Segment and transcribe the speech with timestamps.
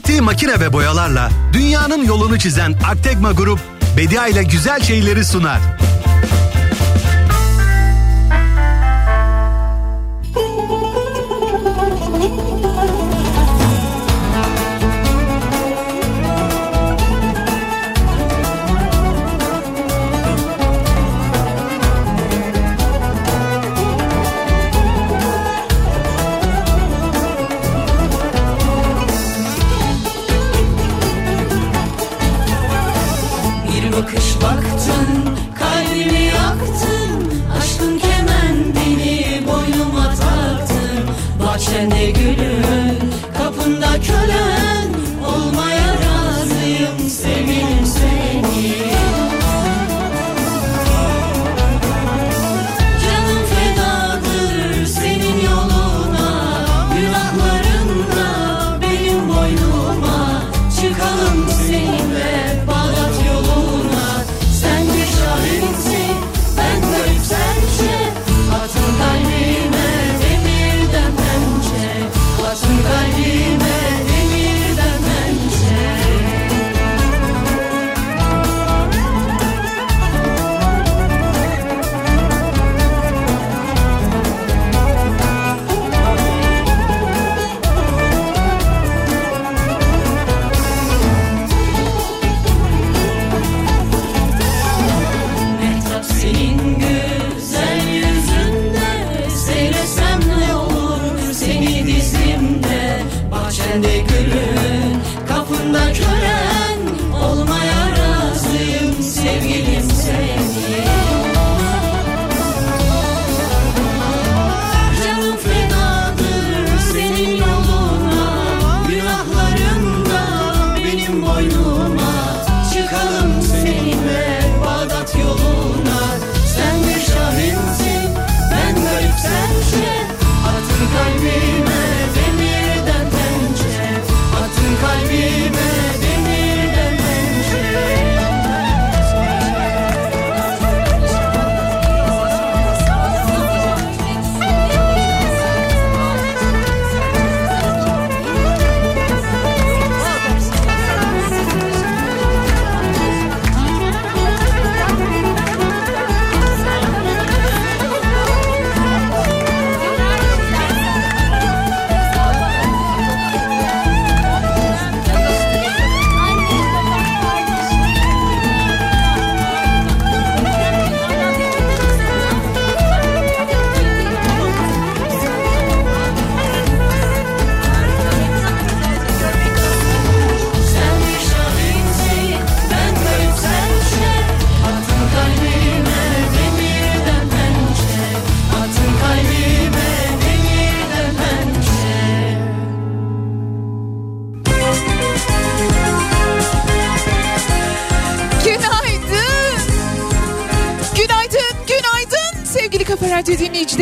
[0.00, 3.58] Ürettiği makine ve boyalarla dünyanın yolunu çizen Aktegma Grup,
[3.96, 5.60] Bedia ile güzel şeyleri sunar.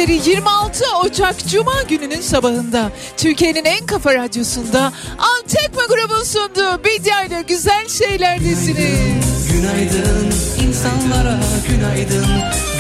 [0.08, 0.28] Dinleyicileri.
[0.30, 7.88] 26 Ocak Cuma gününün sabahında Türkiye'nin en kafa radyosunda Antekma grubun sunduğu Bidya ile güzel
[7.88, 9.52] şeylerdesiniz.
[9.52, 10.32] Günaydın
[10.68, 11.38] insanlara
[11.68, 12.26] günaydın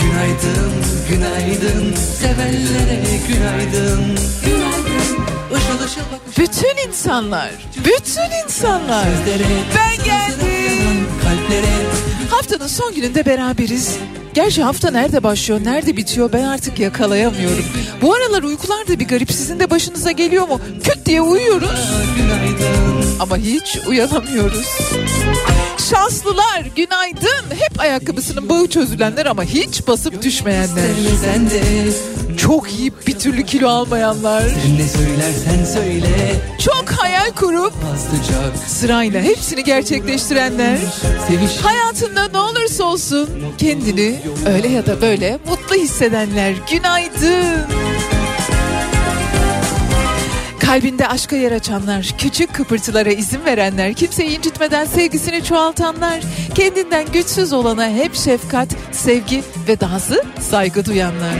[0.02, 0.72] Günaydın,
[1.08, 5.24] günaydın Sevenlere günaydın Günaydın
[5.58, 9.04] Işıl ışıl bakış Bütün insanlar, bütün insanlar.
[9.04, 11.08] Gözlere Ben geldim.
[11.22, 13.96] Kalplere Haftanın son gününde beraberiz.
[14.34, 17.64] Gerçi hafta nerede başlıyor, nerede bitiyor ben artık yakalayamıyorum.
[18.02, 19.32] Bu aralar uykular da bir garip.
[19.32, 20.60] Sizin de başınıza geliyor mu?
[20.84, 21.70] Küt diye uyuyoruz
[23.20, 24.66] ama hiç uyanamıyoruz.
[25.90, 27.44] Şanslılar günaydın.
[27.58, 30.88] Hep ayakkabısının bağı çözülenler ama hiç basıp düşmeyenler.
[32.38, 34.42] Çok yiyip bir türlü kilo almayanlar.
[34.42, 36.34] Sen ne söylersen söyle
[36.64, 37.72] Çok hayal kurup
[38.66, 40.78] sırayla hepsini gerçekleştirenler.
[41.62, 46.54] Hayatında ne olursa olsun kendini öyle ya da böyle mutlu hissedenler.
[46.70, 47.66] Günaydın.
[50.60, 56.20] Kalbinde aşka yer açanlar, küçük kıpırtılara izin verenler, kimseyi incitmeden sevgisini çoğaltanlar,
[56.54, 61.34] kendinden güçsüz olana hep şefkat, sevgi ve dahası saygı duyanlar.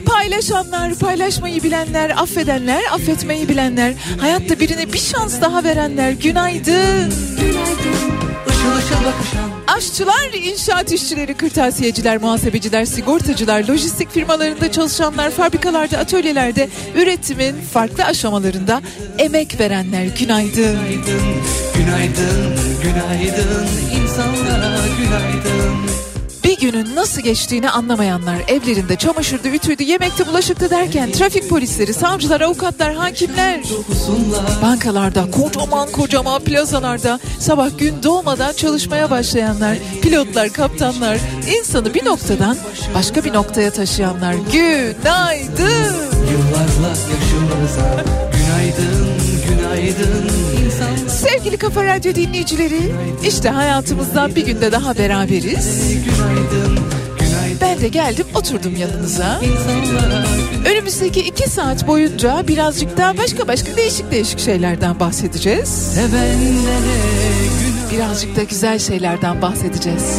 [0.00, 7.10] Paylaşanlar, paylaşmayı bilenler, affedenler, affetmeyi bilenler, hayatta birine bir şans daha verenler günaydın.
[8.50, 17.54] Işıl ışıl bakışan Aşçılar, inşaat işçileri, kırtasiyeciler, muhasebeciler, sigortacılar, lojistik firmalarında çalışanlar, fabrikalarda, atölyelerde, üretimin
[17.72, 18.80] farklı aşamalarında
[19.18, 20.78] emek verenler günaydın.
[20.78, 21.36] Günaydın,
[21.74, 23.68] günaydın, günaydın
[24.02, 25.99] insanlara günaydın.
[26.44, 32.94] Bir günün nasıl geçtiğini anlamayanlar evlerinde çamaşırdı, ütüydü, yemekti, bulaşıktı derken trafik polisleri, savcılar, avukatlar,
[32.94, 33.60] hakimler,
[34.62, 41.18] bankalarda, kocaman kocaman plazalarda sabah gün doğmadan çalışmaya başlayanlar, pilotlar, kaptanlar,
[41.58, 42.56] insanı bir noktadan
[42.94, 44.34] başka bir noktaya taşıyanlar.
[44.52, 45.94] Günaydın.
[46.30, 50.28] yıllarla yaşımıza Günaydın, günaydın
[50.64, 52.92] insanlara Sevgili Kafa Radyo dinleyicileri,
[53.26, 55.92] işte hayatımızdan bir günde daha beraberiz.
[57.60, 59.40] Ben de geldim oturdum yanınıza.
[60.70, 65.98] Önümüzdeki iki saat boyunca birazcık daha başka başka değişik değişik şeylerden bahsedeceğiz.
[67.92, 70.18] Birazcık da güzel şeylerden bahsedeceğiz.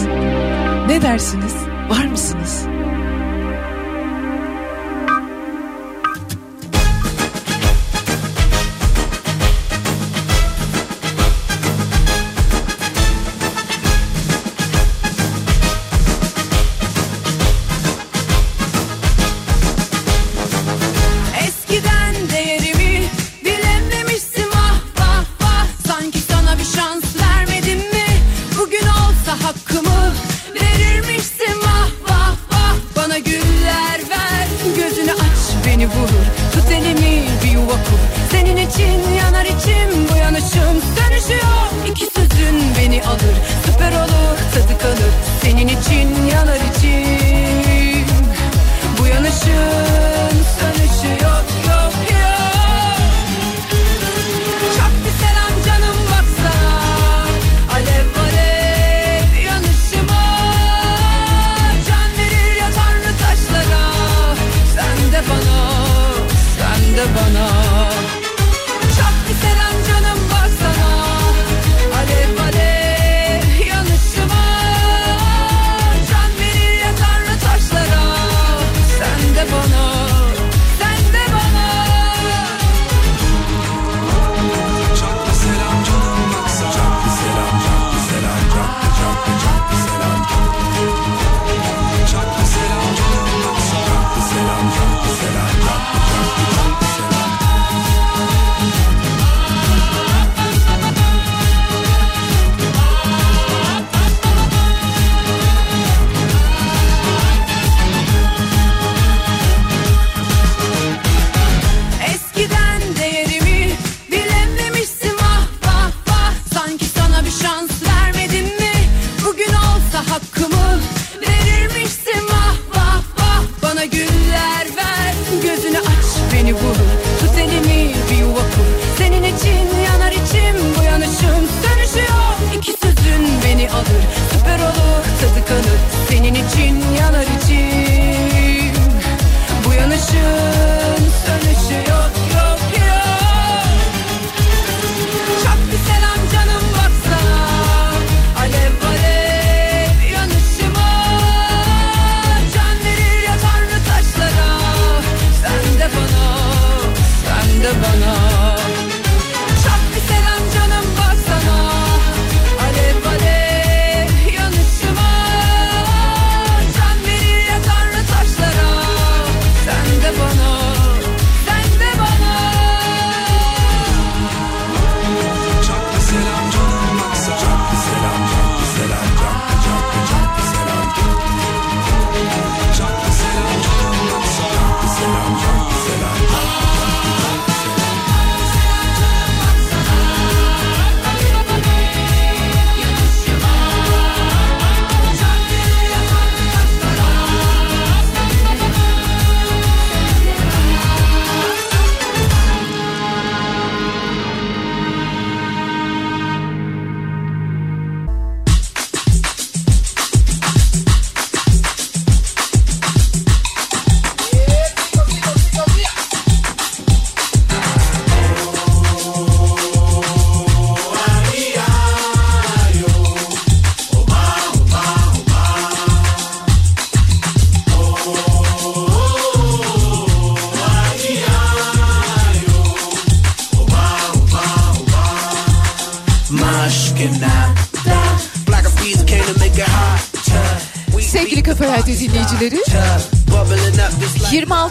[0.87, 1.53] Ne dersiniz?
[1.89, 2.70] Var mısınız?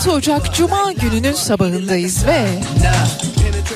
[0.01, 2.47] 26 Ocak Cuma gününün sabahındayız ve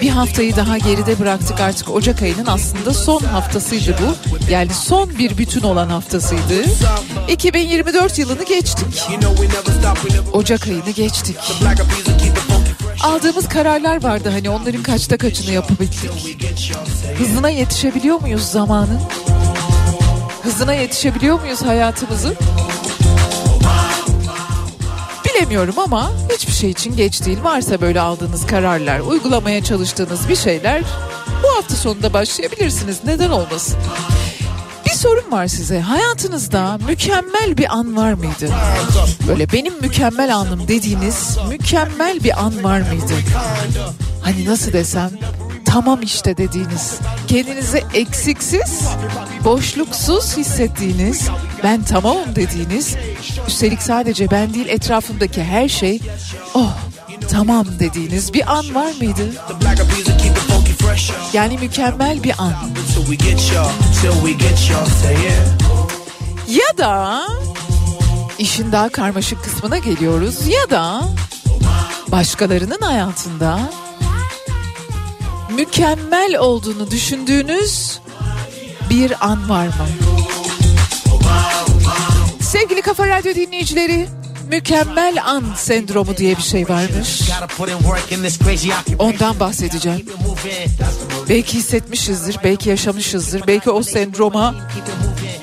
[0.00, 4.34] bir haftayı daha geride bıraktık artık Ocak ayının aslında son haftasıydı bu.
[4.50, 6.64] Yani son bir bütün olan haftasıydı.
[7.28, 9.08] 2024 yılını geçtik.
[10.32, 11.36] Ocak ayını geçtik.
[13.02, 16.10] Aldığımız kararlar vardı hani onların kaçta kaçını yapabildik.
[17.18, 19.00] Hızına yetişebiliyor muyuz zamanın?
[20.42, 22.36] Hızına yetişebiliyor muyuz hayatımızın?
[25.44, 27.38] Bilemiyorum ama hiçbir şey için geç değil.
[27.42, 30.82] Varsa böyle aldığınız kararlar, uygulamaya çalıştığınız bir şeyler
[31.42, 32.98] bu hafta sonunda başlayabilirsiniz.
[33.04, 33.76] Neden olmasın?
[34.86, 35.80] Bir sorum var size.
[35.80, 38.50] Hayatınızda mükemmel bir an var mıydı?
[39.28, 43.14] Böyle benim mükemmel anım dediğiniz mükemmel bir an var mıydı?
[44.22, 45.10] Hani nasıl desem
[45.64, 46.98] tamam işte dediğiniz,
[47.28, 48.82] kendinizi eksiksiz,
[49.44, 51.28] boşluksuz hissettiğiniz,
[51.64, 52.96] ben tamamım dediğiniz,
[53.48, 56.00] üstelik sadece ben değil etrafımdaki her şey,
[56.54, 56.72] oh
[57.30, 59.32] tamam dediğiniz bir an var mıydı?
[61.32, 62.52] Yani mükemmel bir an.
[66.48, 67.22] Ya da
[68.38, 71.02] işin daha karmaşık kısmına geliyoruz ya da
[72.08, 73.60] başkalarının hayatında
[75.50, 78.00] mükemmel olduğunu düşündüğünüz
[78.90, 80.03] bir an var mı?
[82.60, 84.06] Sevgili Kafa Radyo dinleyicileri,
[84.50, 87.22] mükemmel an sendromu diye bir şey varmış.
[88.98, 90.06] Ondan bahsedeceğim.
[91.28, 94.54] Belki hissetmişizdir, belki yaşamışızdır, belki o sendroma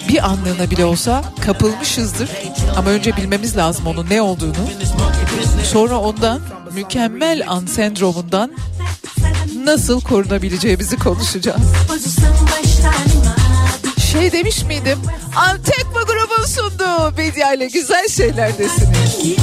[0.10, 2.30] bir anlığına bile olsa kapılmışızdır.
[2.78, 4.70] Ama önce bilmemiz lazım onun ne olduğunu.
[5.72, 6.42] Sonra ondan
[6.74, 8.52] mükemmel an sendromundan
[9.64, 11.62] nasıl korunabileceğimizi konuşacağız.
[14.12, 15.00] Şey demiş miydim?
[15.36, 19.36] Antekma grubun sunduğu Bedia ile güzel şeyler desiniz.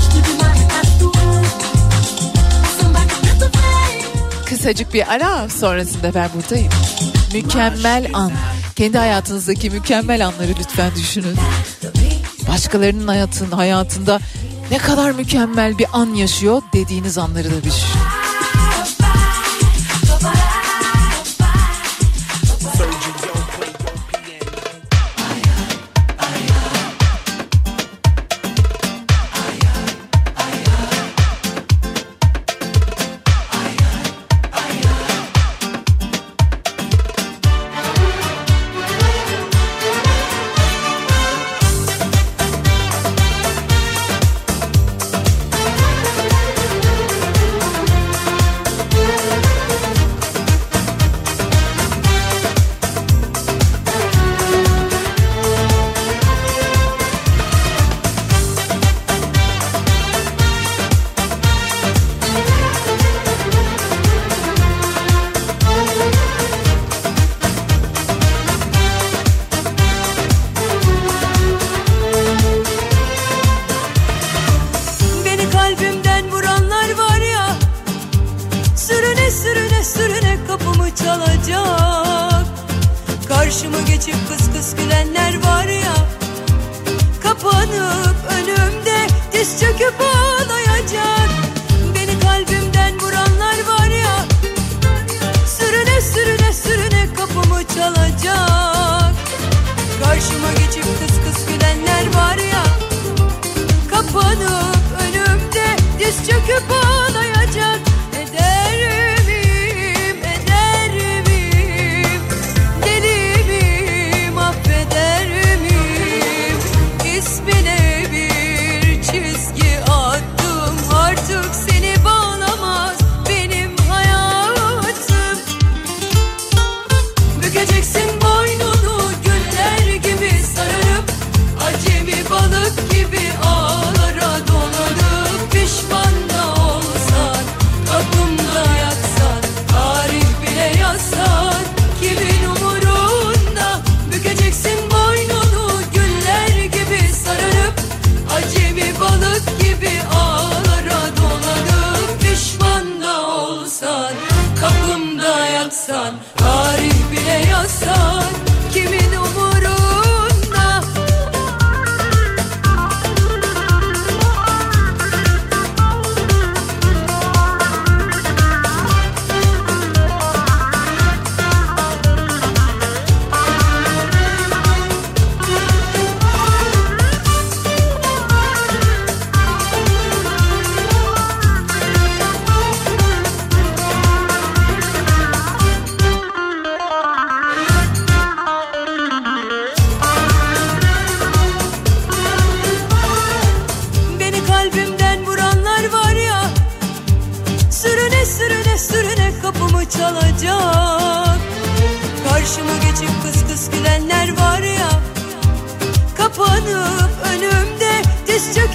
[4.47, 6.73] Kısacık bir ara sonrasında ben buradayım.
[7.35, 8.33] Mükemmel an.
[8.77, 11.37] Kendi hayatınızdaki mükemmel anları lütfen düşünün.
[12.49, 14.21] Başkalarının hayatın, hayatında
[14.71, 17.89] ne kadar mükemmel bir an yaşıyor dediğiniz anları da düşün.
[17.89, 17.98] Beni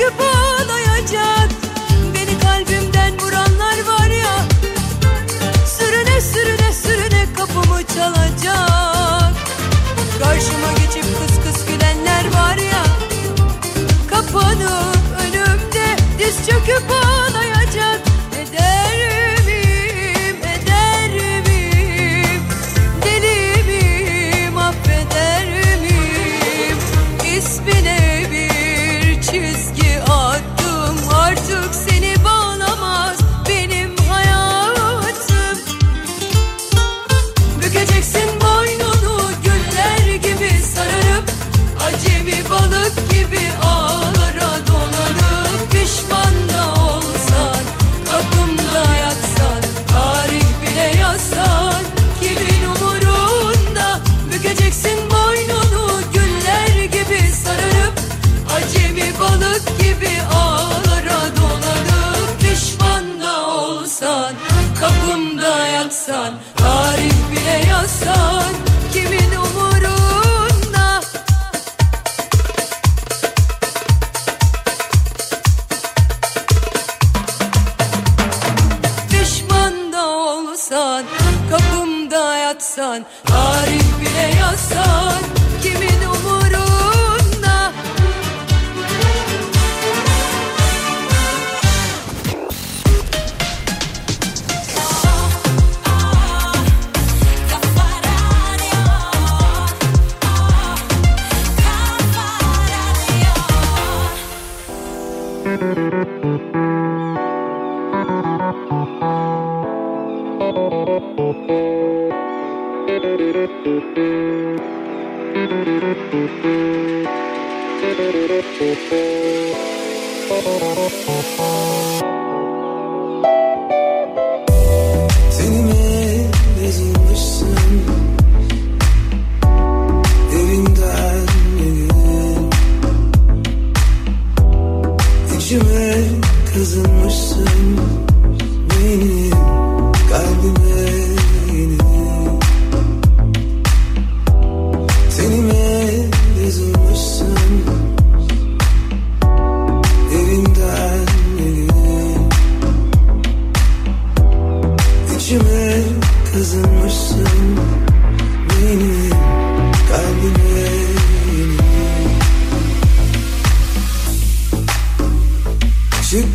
[0.03, 0.21] söküp
[2.13, 4.45] Beni kalbimden vuranlar var ya
[5.65, 9.33] Sürüne sürüne sürüne kapımı çalacak.
[10.19, 12.83] Karşıma geçip kıs kıs gülenler var ya
[14.09, 17.42] Kapanıp önümde diz çöküp ağlayacak.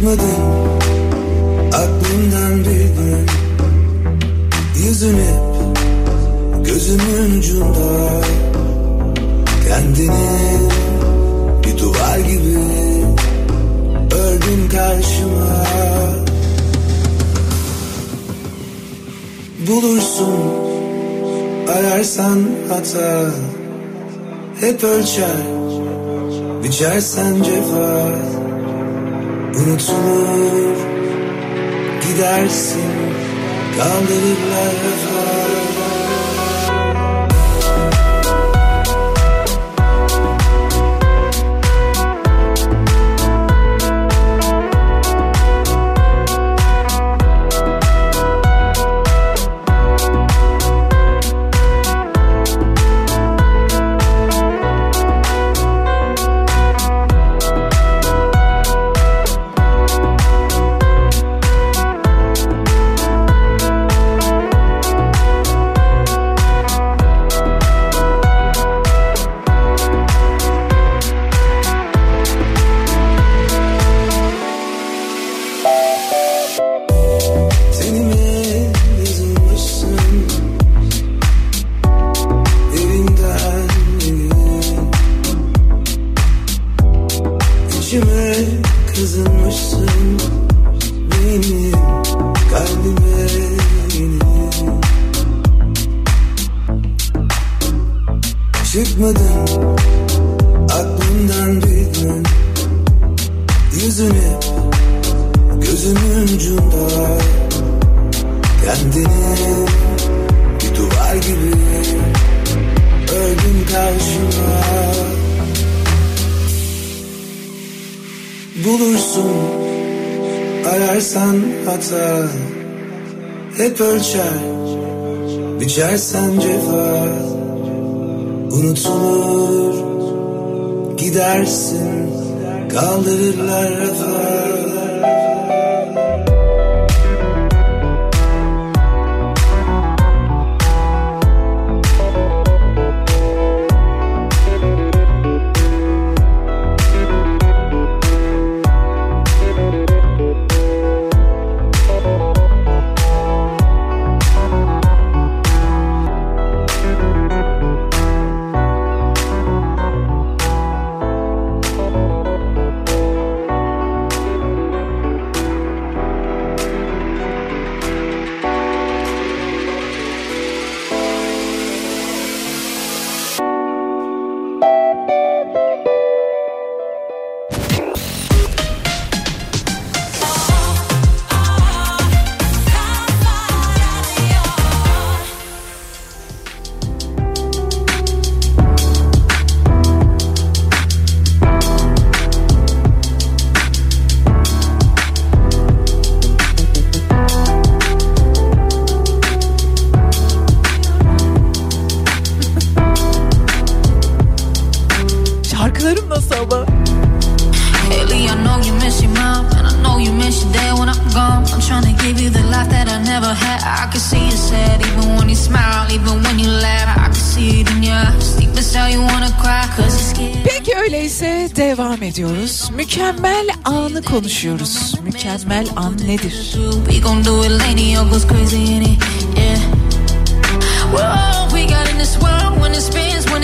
[0.09, 0.43] Kaçmadım
[1.73, 3.27] aklımdan bir gün
[4.85, 8.23] Yüzün hep gözümün ucunda.
[9.69, 10.59] Kendini
[11.65, 12.59] bir duvar gibi
[14.15, 15.65] ördün karşıma.
[19.69, 20.41] Bulursun
[21.69, 23.31] ararsan hata.
[24.61, 25.37] Hep ölçer
[26.65, 28.48] biçersen cefa.
[29.59, 30.77] Unutulur
[32.03, 32.93] gidersin.
[33.77, 35.48] Kaldırırlar vefat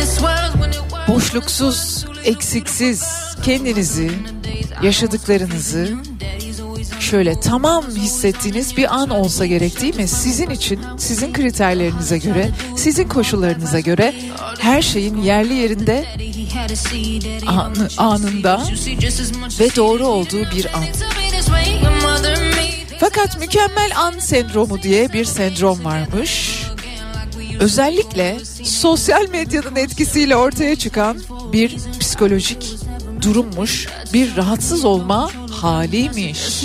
[0.08, 1.08] swirls, when it whirls.
[1.08, 3.04] Boşluksuz, eksiksiz
[3.42, 4.10] kendinizi,
[4.82, 5.88] yaşadıklarınızı
[7.00, 7.64] şöyle tam
[7.96, 10.08] hissettiğiniz bir an olsa gerek değil mi?
[10.08, 14.14] Sizin için, sizin kriterlerinize göre, sizin koşullarınıza göre
[14.58, 16.04] her şeyin yerli yerinde
[17.46, 18.62] Anı, anında
[19.60, 20.84] ve doğru olduğu bir an.
[23.00, 26.62] Fakat mükemmel an sendromu diye bir sendrom varmış.
[27.60, 31.18] Özellikle sosyal medyanın etkisiyle ortaya çıkan
[31.52, 32.76] bir psikolojik
[33.22, 36.64] durummuş, bir rahatsız olma haliymiş.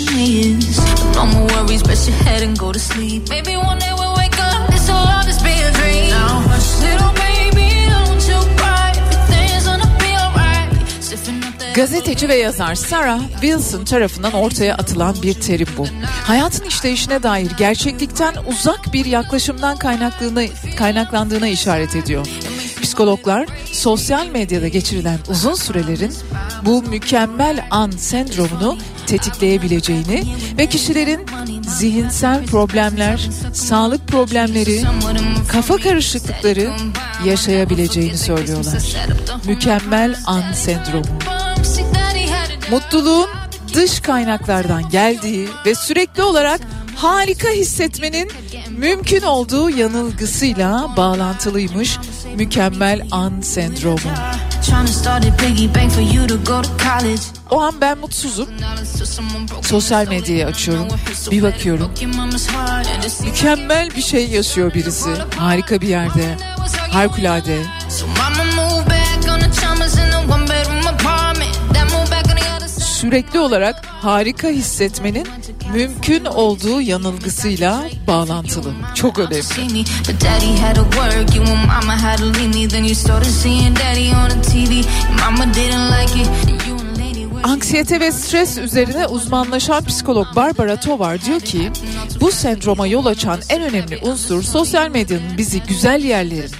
[11.80, 15.86] Gazeteci ve yazar Sarah Wilson tarafından ortaya atılan bir terim bu.
[16.24, 20.42] Hayatın işleyişine dair gerçeklikten uzak bir yaklaşımdan kaynaklandığına,
[20.78, 22.26] kaynaklandığına işaret ediyor.
[22.82, 26.14] Psikologlar sosyal medyada geçirilen uzun sürelerin
[26.64, 30.24] bu mükemmel an sendromunu tetikleyebileceğini
[30.58, 31.26] ve kişilerin
[31.68, 34.82] zihinsel problemler, sağlık problemleri,
[35.48, 36.70] kafa karışıklıkları
[37.24, 38.96] yaşayabileceğini söylüyorlar.
[39.46, 41.39] Mükemmel an sendromu.
[42.70, 43.28] Mutluluğun
[43.74, 46.60] dış kaynaklardan geldiği ve sürekli olarak
[46.96, 48.30] harika hissetmenin
[48.70, 51.98] mümkün olduğu yanılgısıyla bağlantılıymış
[52.36, 53.98] mükemmel an sendromu.
[57.50, 58.48] O an ben mutsuzum.
[59.62, 60.88] Sosyal medyayı açıyorum.
[61.30, 61.92] Bir bakıyorum.
[63.24, 65.10] Mükemmel bir şey yaşıyor birisi.
[65.36, 66.36] Harika bir yerde.
[66.90, 67.62] Harikulade.
[73.00, 75.26] Sürekli olarak harika hissetmenin
[75.74, 78.72] mümkün olduğu yanılgısıyla bağlantılı.
[78.94, 79.34] Çok önemli.
[87.42, 91.70] Anksiyete ve stres üzerine uzmanlaşan psikolog Barbara Tovar diyor ki
[92.20, 96.50] bu sendroma yol açan en önemli unsur sosyal medyanın bizi güzel yerlerin,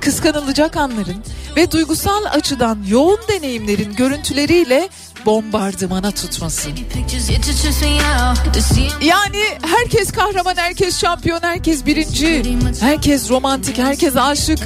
[0.00, 1.24] kıskanılacak anların
[1.56, 4.88] ve duygusal açıdan yoğun deneyimlerin görüntüleriyle
[5.26, 6.68] bombardımana tutması.
[6.74, 8.54] pictures, it just trips me out.
[8.54, 14.58] To see Yani herkes kahraman, herkes şampiyon, herkes birinci, herkes romantik, herkes aşık,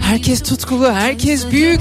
[0.00, 1.80] herkes tutkulu, herkes büyük,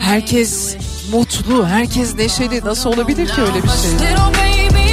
[0.00, 0.76] herkes
[1.12, 2.64] mutlu, herkes neşeli.
[2.64, 4.89] Nasıl olabilir ki öyle bir şey?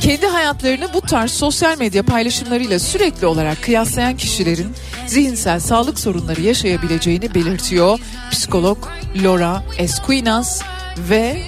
[0.00, 4.74] Kendi hayatlarını bu tarz sosyal medya paylaşımlarıyla sürekli olarak kıyaslayan kişilerin
[5.06, 7.98] zihinsel sağlık sorunları yaşayabileceğini belirtiyor
[8.30, 8.78] psikolog
[9.22, 10.62] Laura Esquinas
[10.98, 11.42] ve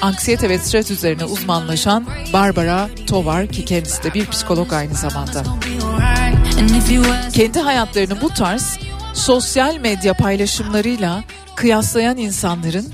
[0.00, 5.42] anksiyete ve stres üzerine uzmanlaşan Barbara Tovar ki kendisi de bir psikolog aynı zamanda.
[7.32, 8.78] Kendi hayatlarını bu tarz
[9.14, 11.24] sosyal medya paylaşımlarıyla
[11.54, 12.92] kıyaslayan insanların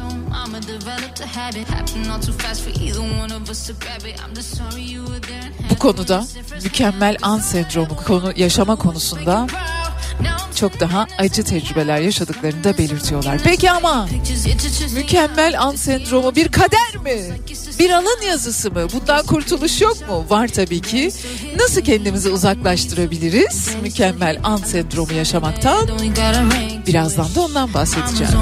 [5.70, 6.24] bu konuda
[6.62, 9.46] mükemmel an sendromu konu yaşama konusunda
[10.54, 13.38] çok daha acı tecrübeler yaşadıklarını da belirtiyorlar.
[13.44, 14.08] Peki ama
[14.94, 17.22] mükemmel an sendromu bir kader mi?
[17.78, 18.86] Bir alın yazısı mı?
[18.94, 20.26] Bundan kurtuluş yok mu?
[20.30, 21.12] Var tabii ki.
[21.58, 25.88] Nasıl kendimizi uzaklaştırabiliriz mükemmel an sendromu yaşamaktan?
[26.86, 28.32] Birazdan da ondan bahsedeceğim.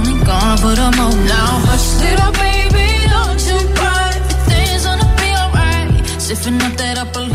[6.27, 7.26] Sipping up that upper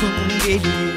[0.00, 0.94] kokun gelir.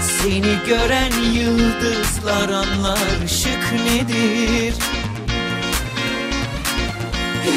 [0.00, 4.74] Seni gören yıldızlar anlar şık nedir?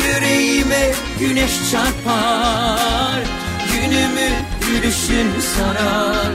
[0.05, 3.23] Yüreğime güneş çarpar
[3.73, 4.29] Günümü
[4.61, 6.31] gülüşün sarar.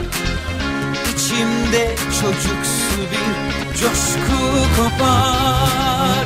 [1.15, 4.37] İçimde çocuksu bir coşku
[4.75, 6.25] kopar.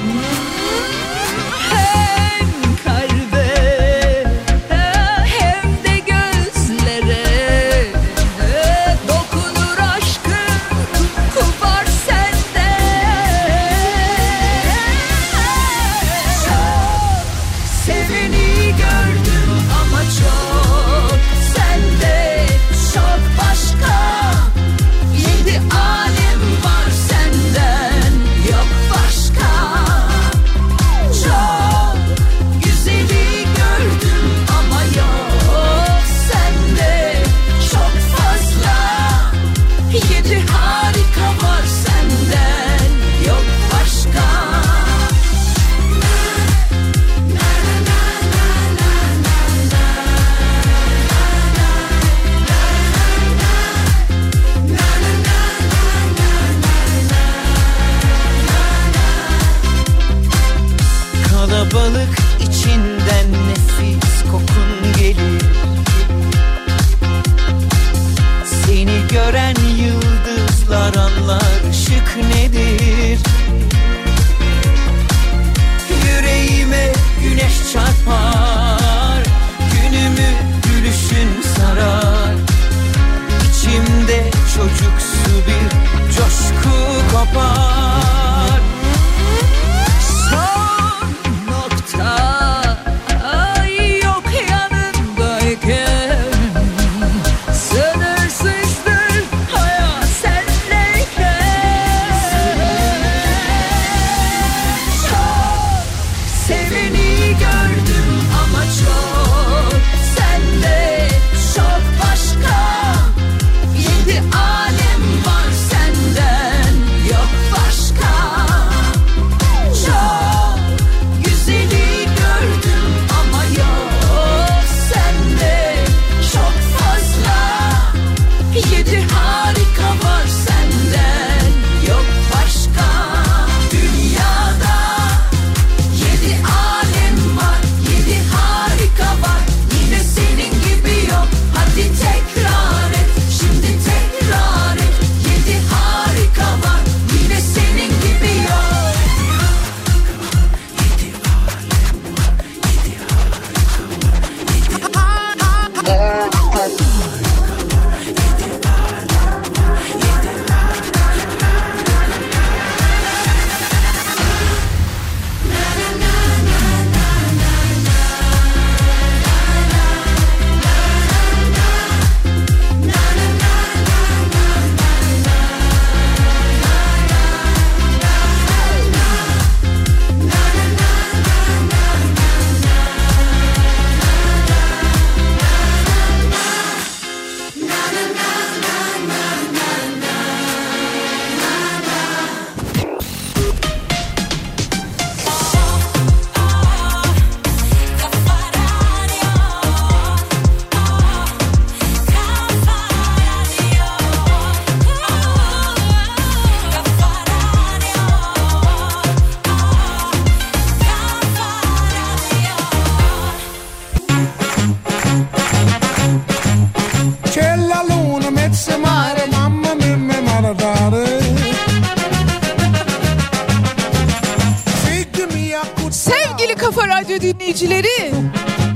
[227.59, 228.11] Dinleyicileri.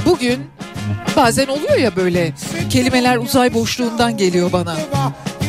[0.05, 0.39] Bugün
[1.15, 2.33] bazen oluyor ya böyle
[2.69, 4.75] kelimeler uzay boşluğundan geliyor bana.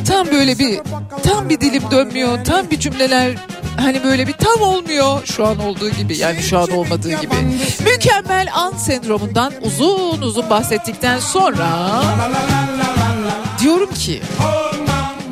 [0.08, 0.80] Tam böyle bir
[1.22, 2.44] tam bir dilim dönmüyor.
[2.44, 3.34] Tam bir cümleler
[3.76, 7.34] hani böyle bir tam olmuyor şu an olduğu gibi yani şu an olmadığı gibi.
[7.84, 12.02] Mükemmel an sendromundan uzun uzun bahsettikten sonra
[13.60, 14.22] diyorum ki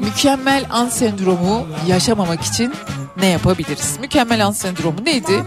[0.04, 2.74] mükemmel an sendromu yaşamamak için
[3.22, 3.96] ne yapabiliriz?
[4.00, 5.44] Mükemmel an sendromu neydi?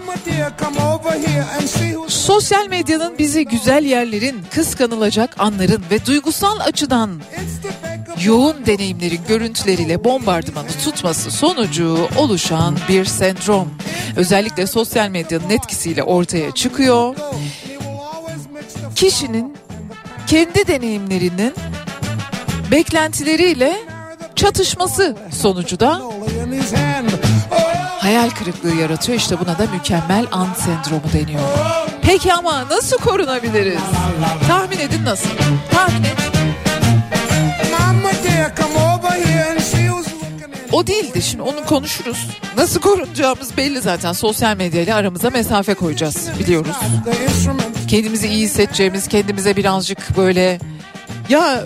[2.07, 7.21] Sosyal medyanın bizi güzel yerlerin, kıskanılacak anların ve duygusal açıdan
[8.23, 13.69] yoğun deneyimlerin görüntüleriyle bombardımanı tutması sonucu oluşan bir sendrom.
[14.15, 17.15] Özellikle sosyal medyanın etkisiyle ortaya çıkıyor.
[18.95, 19.57] Kişinin
[20.27, 21.53] kendi deneyimlerinin
[22.71, 23.75] beklentileriyle
[24.35, 26.01] çatışması sonucu da
[28.05, 29.17] hayal kırıklığı yaratıyor.
[29.17, 31.41] İşte buna da mükemmel an sendromu deniyor.
[32.01, 33.79] Peki ama nasıl korunabiliriz?
[34.47, 35.29] Tahmin edin nasıl?
[35.71, 36.15] Tahmin et.
[40.71, 42.27] O değildi şimdi onu konuşuruz.
[42.57, 44.13] Nasıl korunacağımız belli zaten.
[44.13, 46.75] Sosyal medyayla aramıza mesafe koyacağız biliyoruz.
[47.87, 50.59] Kendimizi iyi hissedeceğimiz, kendimize birazcık böyle
[51.29, 51.63] ya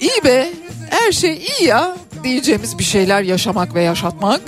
[0.00, 0.48] iyi be
[0.90, 4.40] her şey iyi ya diyeceğimiz bir şeyler yaşamak ve yaşatmak.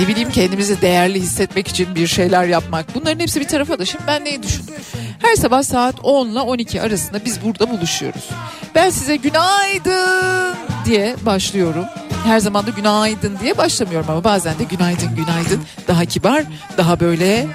[0.00, 2.94] Ne bileyim kendimizi değerli hissetmek için bir şeyler yapmak.
[2.94, 4.74] Bunların hepsi bir tarafa da şimdi ben neyi düşündüm?
[5.18, 8.28] Her sabah saat 10 ile 12 arasında biz burada buluşuyoruz.
[8.74, 11.84] Ben size günaydın diye başlıyorum.
[12.24, 16.44] Her zaman da günaydın diye başlamıyorum ama bazen de günaydın günaydın daha kibar,
[16.76, 17.46] daha böyle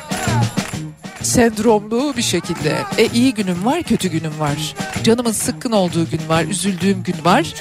[1.21, 2.77] sendromlu bir şekilde.
[2.97, 4.75] E iyi günüm var, kötü günüm var.
[5.03, 7.53] Canımın sıkkın olduğu gün var, üzüldüğüm gün var.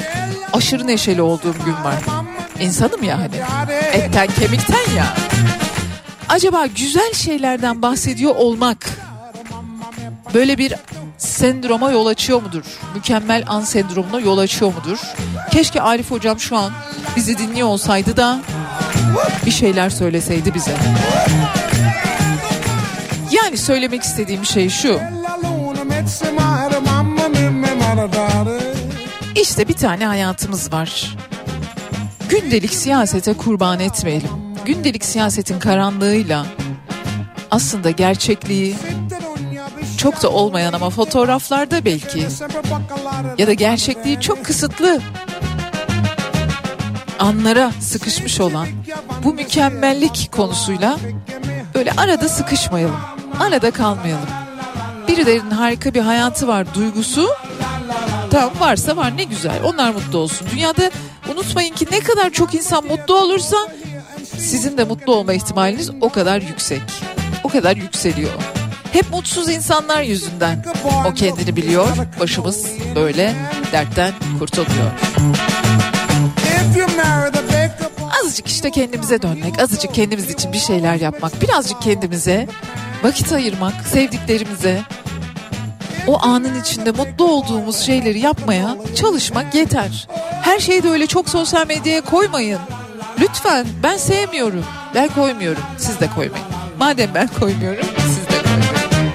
[0.53, 1.99] Aşırı neşeli olduğum gün var.
[2.61, 3.37] İnsanım ya hani.
[3.93, 5.07] Etten kemikten ya.
[6.29, 8.91] Acaba güzel şeylerden bahsediyor olmak
[10.35, 10.75] böyle bir
[11.19, 12.63] sendroma yol açıyor mudur?
[12.95, 14.99] Mükemmel an sendromuna yol açıyor mudur?
[15.51, 16.73] Keşke Arif hocam şu an
[17.17, 18.41] bizi dinliyor olsaydı da
[19.47, 20.75] bir şeyler söyleseydi bize.
[23.33, 25.01] Yani söylemek istediğim şey şu.
[29.35, 31.17] İşte bir tane hayatımız var.
[32.29, 34.29] Gündelik siyasete kurban etmeyelim.
[34.65, 36.47] Gündelik siyasetin karanlığıyla
[37.51, 38.77] aslında gerçekliği
[39.99, 42.27] çok da olmayan ama fotoğraflarda belki
[43.39, 45.01] ya da gerçekliği çok kısıtlı
[47.19, 48.67] anlara sıkışmış olan
[49.25, 50.97] bu mükemmellik konusuyla
[51.75, 53.01] böyle arada sıkışmayalım.
[53.41, 54.29] Arada kalmayalım.
[55.09, 57.29] Birilerinin harika bir hayatı var duygusu.
[58.31, 59.61] Tamam varsa var ne güzel.
[59.65, 60.49] Onlar mutlu olsun.
[60.53, 60.91] Dünyada
[61.35, 63.57] unutmayın ki ne kadar çok insan mutlu olursa
[64.39, 66.83] sizin de mutlu olma ihtimaliniz o kadar yüksek.
[67.45, 68.33] O kadar yükseliyor.
[68.93, 70.65] Hep mutsuz insanlar yüzünden.
[71.11, 71.89] O kendini biliyor.
[72.21, 73.35] Başımız böyle
[73.73, 74.91] dertten kurtuluyor.
[78.23, 82.47] Azıcık işte kendimize dönmek, azıcık kendimiz için bir şeyler yapmak, birazcık kendimize
[83.03, 84.83] vakit ayırmak, sevdiklerimize
[86.07, 90.09] o anın içinde mutlu olduğumuz şeyleri yapmaya çalışmak yeter.
[90.43, 92.59] Her şeyi de öyle çok sosyal medyaya koymayın.
[93.21, 94.65] Lütfen ben sevmiyorum.
[94.95, 95.63] Ben koymuyorum.
[95.79, 96.47] Siz de koymayın.
[96.79, 99.13] Madem ben koymuyorum siz de koymayın.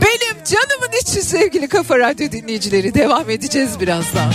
[0.00, 4.32] Benim canımın içi sevgili Kafa Radyo dinleyicileri devam edeceğiz birazdan.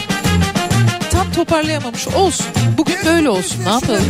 [1.11, 2.45] Tam toparlayamamış olsun.
[2.77, 4.03] Bugün böyle olsun ne yapalım.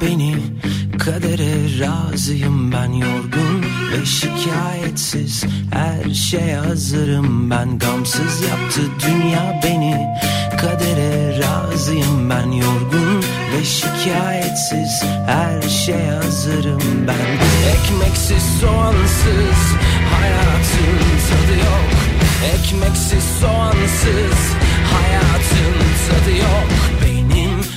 [0.00, 0.36] Beni.
[0.98, 5.44] Kadere razıyım ben yorgun ve şikayetsiz.
[5.72, 10.06] Her şeye hazırım ben Gamsız yaptı dünya beni.
[10.60, 13.22] Kadere razıyım ben yorgun
[13.52, 15.02] ve şikayetsiz.
[15.26, 17.38] Her şeye hazırım ben.
[17.74, 19.60] Ekmeksiz soğansız
[20.14, 21.90] hayatın tadı yok.
[22.54, 24.40] Ekmeksiz soğansız
[24.92, 25.74] hayatın
[26.08, 26.86] tadı yok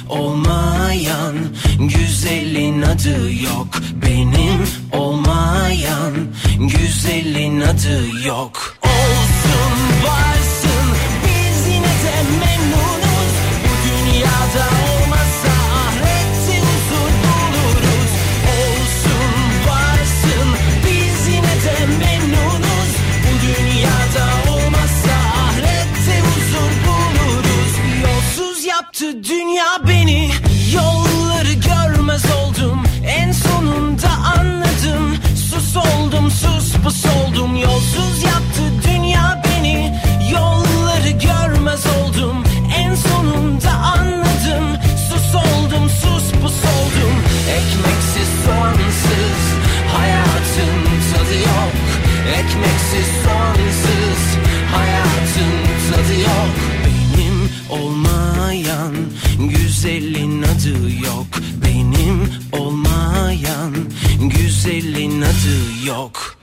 [0.10, 1.36] olmayan
[1.80, 3.68] güzelin adı yok.
[4.05, 6.14] Benim olmayan
[6.60, 8.78] güzelin adı yok.
[8.84, 9.74] Olsun
[10.05, 10.38] varsın
[35.74, 40.01] Sus sus pus oldum Yolsuz yaptı dünya beni.
[40.32, 42.43] Yolları görmez oldum.
[42.78, 44.65] En sonunda anladım.
[45.09, 47.15] Sus oldum sus pus oldum
[47.49, 49.41] Ekmeksiz soğansız.
[49.97, 50.80] Hayatın
[51.13, 51.74] tadı yok.
[52.28, 54.22] Ekmeksiz soğansız.
[54.76, 55.53] Hayatın
[55.91, 56.55] tadı yok.
[56.86, 58.95] Benim olmayan
[59.39, 61.18] Güzelin adı yok
[64.70, 66.38] Güzelin adı yok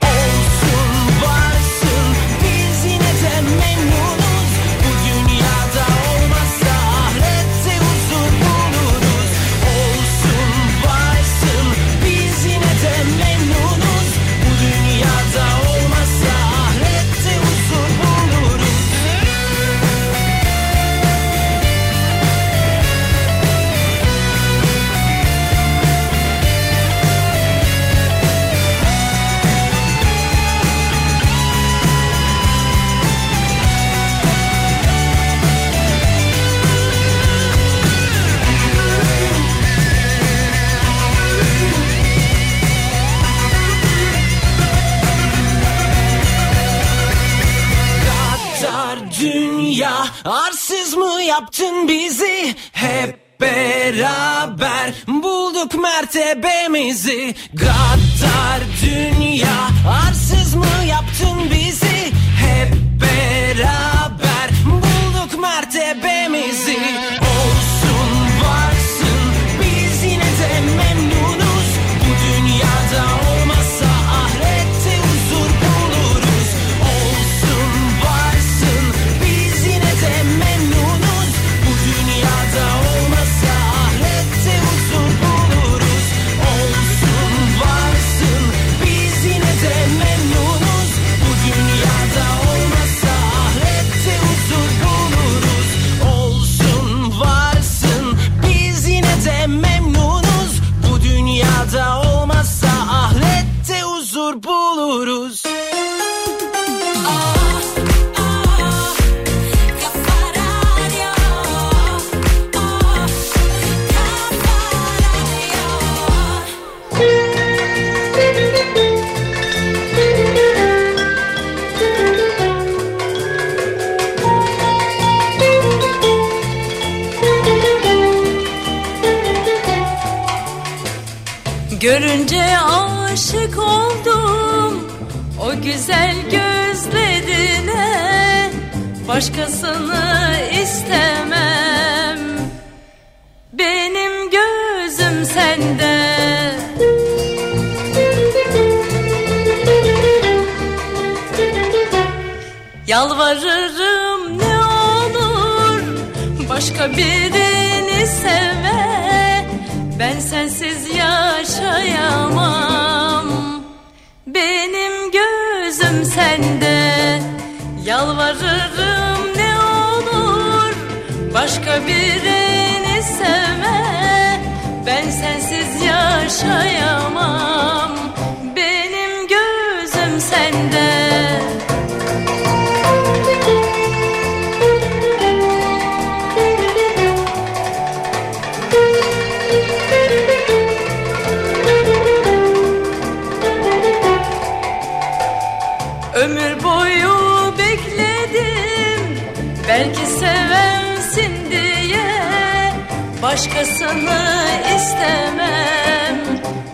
[203.37, 206.17] Başkasını istemem.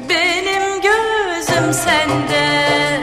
[0.10, 3.00] Benim gözüm sende.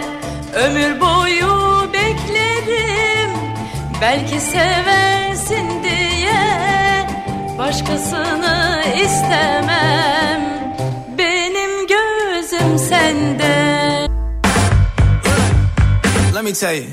[0.55, 3.31] Ömür boyu bekledim
[4.01, 7.09] Belki seversin diye
[7.59, 10.41] Başkasını istemem.
[11.19, 14.07] Benim gözüm sende.
[16.35, 16.85] Let me tell you.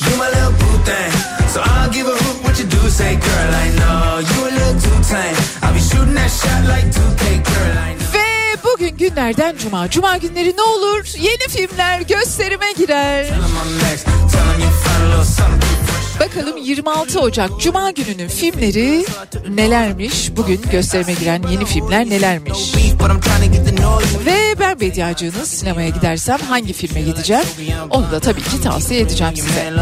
[0.00, 1.12] You my little boo thing.
[1.54, 2.42] So I'll give a hoot.
[2.42, 3.54] What you do say, girl.
[3.64, 3.97] I know
[8.14, 9.90] Ve bugün günlerden cuma.
[9.90, 11.04] Cuma günleri ne olur?
[11.18, 13.26] Yeni filmler gösterime girer.
[16.20, 19.04] Bakalım 26 Ocak Cuma gününün filmleri
[19.48, 20.36] nelermiş?
[20.36, 22.74] Bugün gösterime giren yeni filmler nelermiş?
[24.26, 27.44] Ve ben Bediacığınız sinemaya gidersem hangi filme gideceğim?
[27.90, 29.72] Onu da tabii ki tavsiye edeceğim size.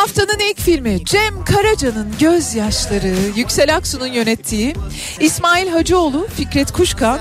[0.00, 4.74] Haftanın ilk filmi Cem Karaca'nın Gözyaşları, Yüksel Aksu'nun yönettiği,
[5.20, 7.20] İsmail Hacıoğlu, Fikret Kuşkan,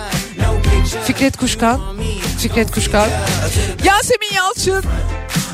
[1.06, 1.82] Fikret Kuşkan,
[2.38, 3.10] Fikret Kuşkan,
[3.86, 4.84] Yasemin Yalçın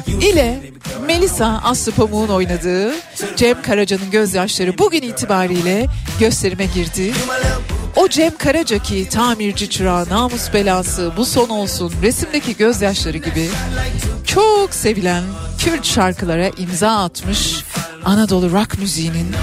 [0.07, 0.63] ile
[1.07, 2.93] Melisa Aslı Pamuk'un oynadığı
[3.35, 5.85] Cem Karaca'nın gözyaşları bugün itibariyle
[6.19, 7.13] gösterime girdi.
[7.95, 13.49] O Cem Karaca ki tamirci çırağı, namus belası, bu son olsun, resimdeki gözyaşları gibi
[14.25, 15.23] çok sevilen
[15.59, 17.63] Kürt şarkılara imza atmış
[18.05, 19.35] Anadolu rock müziğinin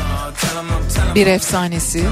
[1.15, 2.05] bir efsanesi.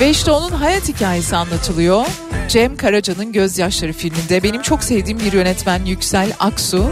[0.00, 2.06] Ve işte onun hayat hikayesi anlatılıyor.
[2.48, 4.42] Cem Karaca'nın Gözyaşları filminde.
[4.42, 6.90] Benim çok sevdiğim bir yönetmen Yüksel Aksu.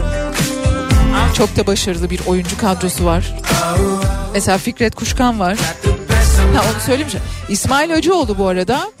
[1.37, 3.35] Çok da başarılı bir oyuncu kadrosu var.
[4.33, 5.57] Mesela Fikret Kuşkan var.
[6.55, 7.13] Ha onu söylemiş.
[7.49, 8.91] İsmail Hacıoğlu bu arada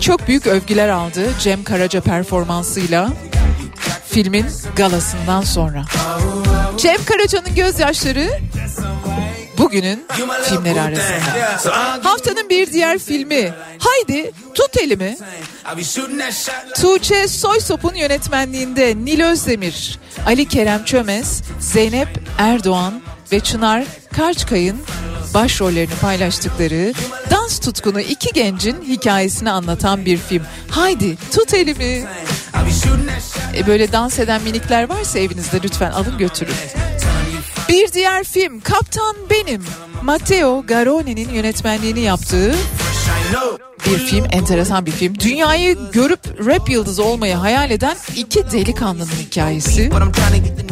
[0.00, 3.08] çok büyük övgüler aldı Cem Karaca performansıyla
[4.08, 4.46] filmin
[4.76, 5.84] galasından sonra.
[6.76, 8.28] Cem Karaca'nın gözyaşları
[9.58, 10.06] bugünün
[10.44, 11.70] filmleri arasında.
[12.04, 15.16] Haftanın bir diğer filmi Haydi Tut Elimi
[16.74, 22.08] Tuğçe Soysop'un yönetmenliğinde Nil Özdemir, Ali Kerem Çömez, Zeynep
[22.38, 23.02] Erdoğan
[23.32, 23.84] ve Çınar
[24.16, 24.76] Karçkay'ın
[25.34, 26.92] başrollerini paylaştıkları
[27.30, 30.42] dans tutkunu iki gencin hikayesini anlatan bir film.
[30.70, 32.04] Haydi tut elimi.
[33.56, 36.54] E böyle dans eden minikler varsa evinizde lütfen alın götürün.
[37.68, 39.64] Bir diğer film Kaptan Benim.
[40.02, 42.54] Matteo Garone'nin yönetmenliğini yaptığı
[43.86, 45.18] bir film, enteresan bir film.
[45.18, 49.90] Dünyayı görüp rap yıldızı olmayı hayal eden iki delikanlının hikayesi.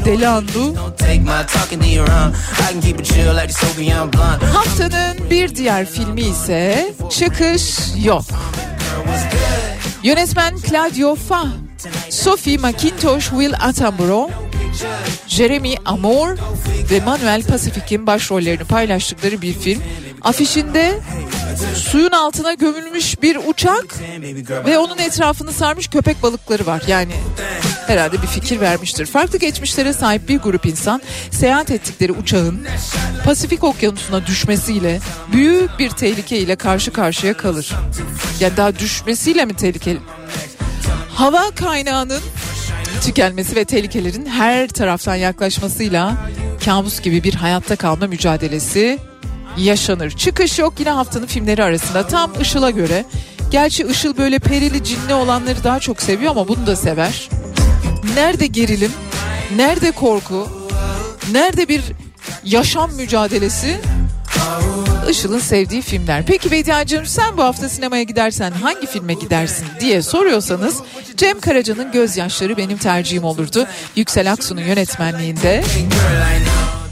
[0.05, 0.75] Deli Andu.
[4.53, 8.25] Haftanın bir diğer filmi ise Çıkış Yok.
[10.03, 11.47] Yönetmen Claudio Fa,
[12.11, 14.31] Sophie McIntosh, Will Attenborough,
[15.29, 16.37] Jeremy Amor
[16.91, 19.83] ve Manuel Pacific'in başrollerini paylaştıkları bir film.
[20.23, 21.01] Afişinde
[21.77, 23.85] suyun altına gömülmüş bir uçak
[24.67, 26.83] ve onun etrafını sarmış köpek balıkları var.
[26.87, 27.13] Yani
[27.87, 29.07] herhalde bir fikir vermiştir.
[29.07, 32.67] Farklı geçmişlere sahip bir grup insan seyahat ettikleri uçağın
[33.25, 35.01] Pasifik Okyanusu'na düşmesiyle
[35.33, 37.73] büyük bir tehlike ile karşı karşıya kalır.
[38.41, 39.99] Yani daha düşmesiyle mi tehlikeli?
[41.15, 42.23] Hava kaynağının
[43.05, 46.17] tükenmesi ve tehlikelerin her taraftan yaklaşmasıyla
[46.65, 48.99] kabus gibi bir hayatta kalma mücadelesi
[49.57, 50.11] yaşanır.
[50.11, 53.05] Çıkış yok yine haftanın filmleri arasında tam Işıl'a göre.
[53.51, 57.29] Gerçi Işıl böyle perili cinli olanları daha çok seviyor ama bunu da sever.
[58.15, 58.93] Nerede gerilim,
[59.57, 60.49] nerede korku,
[61.33, 61.83] nerede bir
[62.45, 63.81] yaşam mücadelesi
[65.11, 66.27] Işıl'ın sevdiği filmler.
[66.27, 70.83] Peki Bediacığım sen bu hafta sinemaya gidersen hangi filme gidersin diye soruyorsanız
[71.17, 73.67] Cem Karaca'nın Gözyaşları benim tercihim olurdu.
[73.97, 75.65] Yüksel Aksu'nun yönetmenliğinde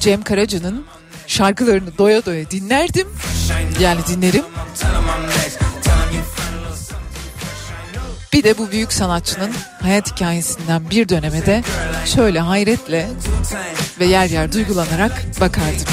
[0.00, 0.84] Cem Karaca'nın
[1.32, 3.08] şarkılarını doya doya dinlerdim.
[3.80, 4.44] Yani dinlerim.
[8.32, 9.52] Bir de bu büyük sanatçının
[9.82, 11.62] hayat hikayesinden bir döneme de
[12.06, 13.08] şöyle hayretle
[14.00, 15.86] ve yer yer duygulanarak bakardım.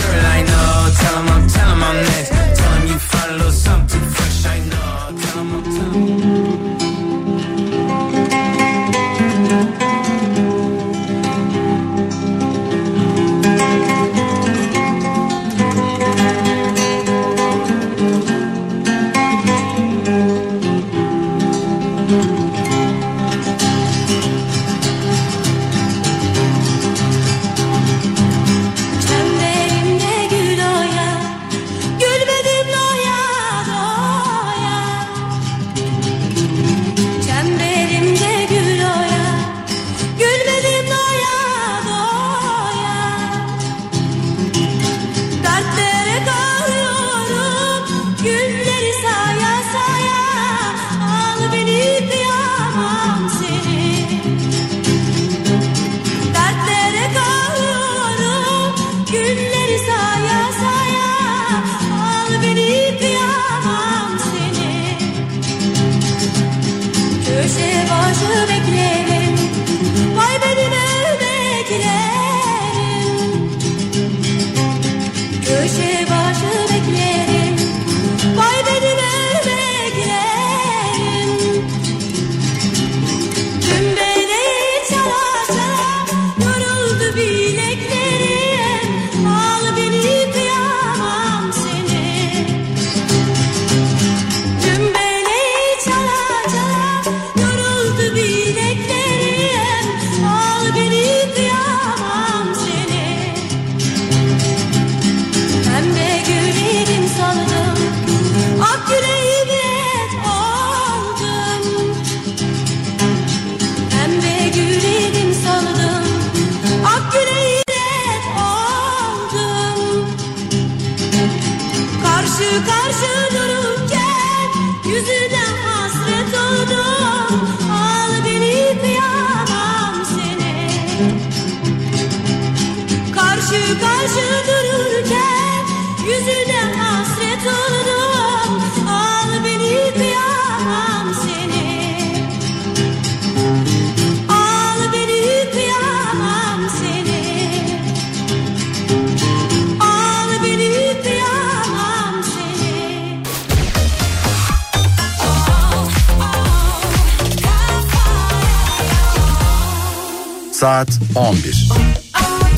[160.59, 161.69] Saat 11.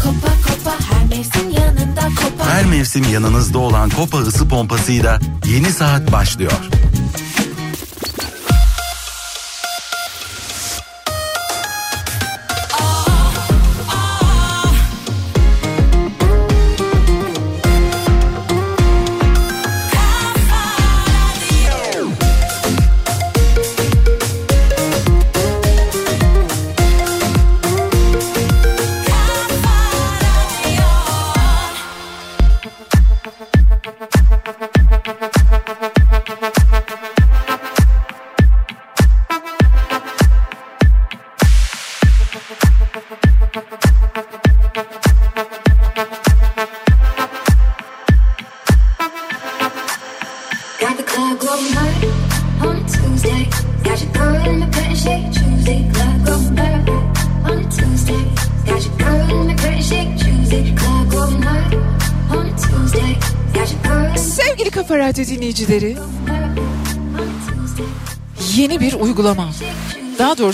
[0.04, 6.12] Kopa kopa her mevsim yanında kopa Her mevsim yanınızda olan Kopa ısı pompasıyla yeni saat
[6.12, 6.52] başlıyor.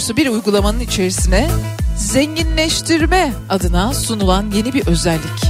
[0.08, 1.50] Doğrusu bir uygulamanın içerisine
[1.98, 5.44] zenginleştirme adına sunulan yeni bir özellik.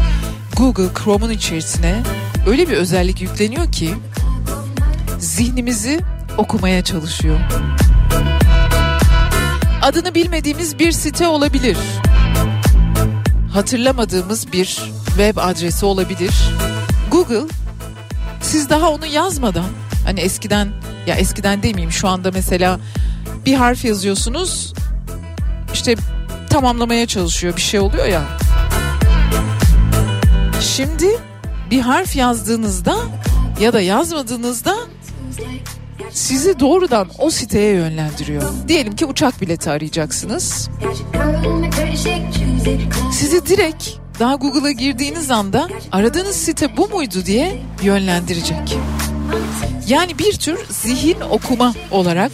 [0.55, 2.03] Google Chrome'un içerisine
[2.47, 3.93] öyle bir özellik yükleniyor ki
[5.19, 5.99] zihnimizi
[6.37, 7.39] okumaya çalışıyor.
[9.81, 11.77] Adını bilmediğimiz bir site olabilir.
[13.53, 16.33] Hatırlamadığımız bir web adresi olabilir.
[17.11, 17.47] Google
[18.41, 19.69] siz daha onu yazmadan
[20.05, 20.67] hani eskiden
[21.07, 22.79] ya eskiden demeyeyim şu anda mesela
[23.47, 24.73] bir harf yazıyorsunuz
[25.73, 25.95] işte
[26.49, 28.23] tamamlamaya çalışıyor bir şey oluyor ya.
[30.61, 31.05] Şimdi
[31.71, 32.97] bir harf yazdığınızda
[33.61, 34.75] ya da yazmadığınızda
[36.11, 38.43] sizi doğrudan o siteye yönlendiriyor.
[38.67, 40.69] Diyelim ki uçak bileti arayacaksınız.
[43.13, 43.89] Sizi direkt
[44.19, 48.77] daha Google'a girdiğiniz anda aradığınız site bu muydu diye yönlendirecek.
[49.87, 52.31] Yani bir tür zihin okuma olarak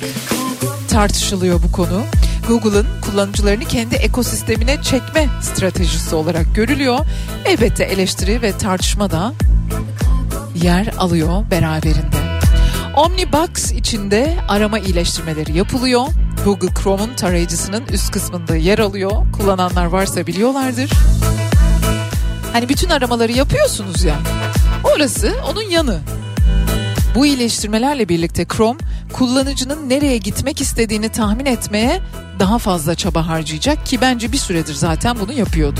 [0.93, 2.03] tartışılıyor bu konu.
[2.47, 6.99] Google'ın kullanıcılarını kendi ekosistemine çekme stratejisi olarak görülüyor.
[7.45, 9.33] Elbette eleştiri ve tartışma da
[10.55, 12.17] yer alıyor beraberinde.
[12.95, 16.05] Omnibox içinde arama iyileştirmeleri yapılıyor.
[16.45, 19.11] Google Chrome'un tarayıcısının üst kısmında yer alıyor.
[19.37, 20.91] Kullananlar varsa biliyorlardır.
[22.53, 24.15] Hani bütün aramaları yapıyorsunuz ya.
[24.95, 25.99] Orası onun yanı.
[27.15, 28.79] Bu iyileştirmelerle birlikte Chrome
[29.13, 32.01] kullanıcının nereye gitmek istediğini tahmin etmeye
[32.39, 35.79] daha fazla çaba harcayacak ki bence bir süredir zaten bunu yapıyordu.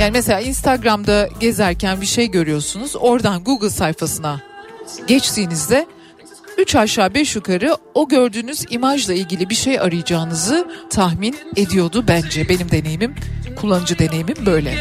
[0.00, 2.96] Yani mesela Instagram'da gezerken bir şey görüyorsunuz.
[2.96, 4.40] Oradan Google sayfasına
[5.06, 5.86] geçtiğinizde
[6.58, 12.48] 3 aşağı 5 yukarı o gördüğünüz imajla ilgili bir şey arayacağınızı tahmin ediyordu bence.
[12.48, 13.14] Benim deneyimim,
[13.56, 14.74] kullanıcı deneyimim böyle.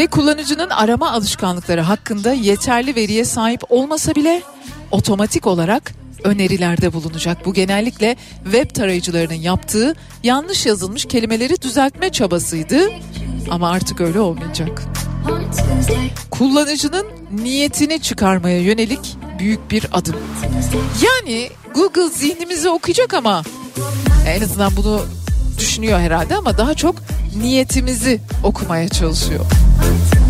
[0.00, 4.42] Ve kullanıcının arama alışkanlıkları hakkında yeterli veriye sahip olmasa bile
[4.90, 5.92] otomatik olarak
[6.24, 7.46] önerilerde bulunacak.
[7.46, 12.90] Bu genellikle web tarayıcılarının yaptığı yanlış yazılmış kelimeleri düzeltme çabasıydı
[13.50, 14.82] ama artık öyle olmayacak.
[16.30, 20.16] Kullanıcının niyetini çıkarmaya yönelik büyük bir adım.
[21.02, 23.42] Yani Google zihnimizi okuyacak ama
[24.26, 25.02] en azından bunu
[25.58, 26.96] düşünüyor herhalde ama daha çok
[27.42, 29.59] niyetimizi okumaya çalışıyor.
[29.80, 30.29] Tuesday.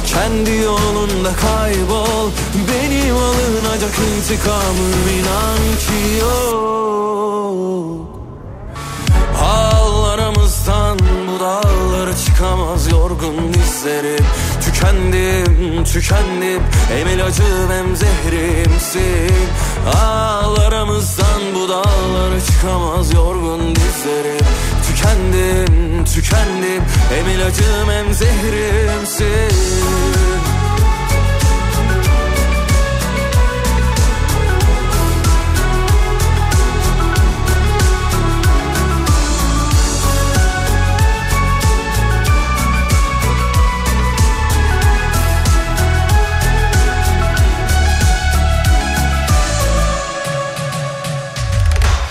[0.13, 2.29] Kendi yolunda kaybol
[2.67, 6.61] Benim alınacak intikamım inan ki yok.
[9.41, 14.25] Ağlarımızdan bu dağlara çıkamaz yorgun dizlerim
[14.61, 16.61] Tükendim, tükendim.
[16.89, 19.47] Hem ilacım hem zehrimsin.
[20.03, 24.45] Ağlarımızdan bu dağlara çıkamaz yorgun dizlerim
[25.01, 26.83] Tükendim, tükendim.
[27.09, 29.51] Hem ilacım hem zehrimsin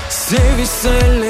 [0.09, 1.30] Sevişseler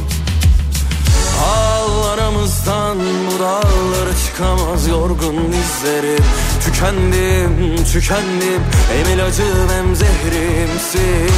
[2.31, 6.23] aramızdan bu dağlara çıkamaz yorgun dizlerim
[6.65, 8.61] Tükendim, tükendim
[8.91, 11.31] Hem ilacım hem zehrimsin.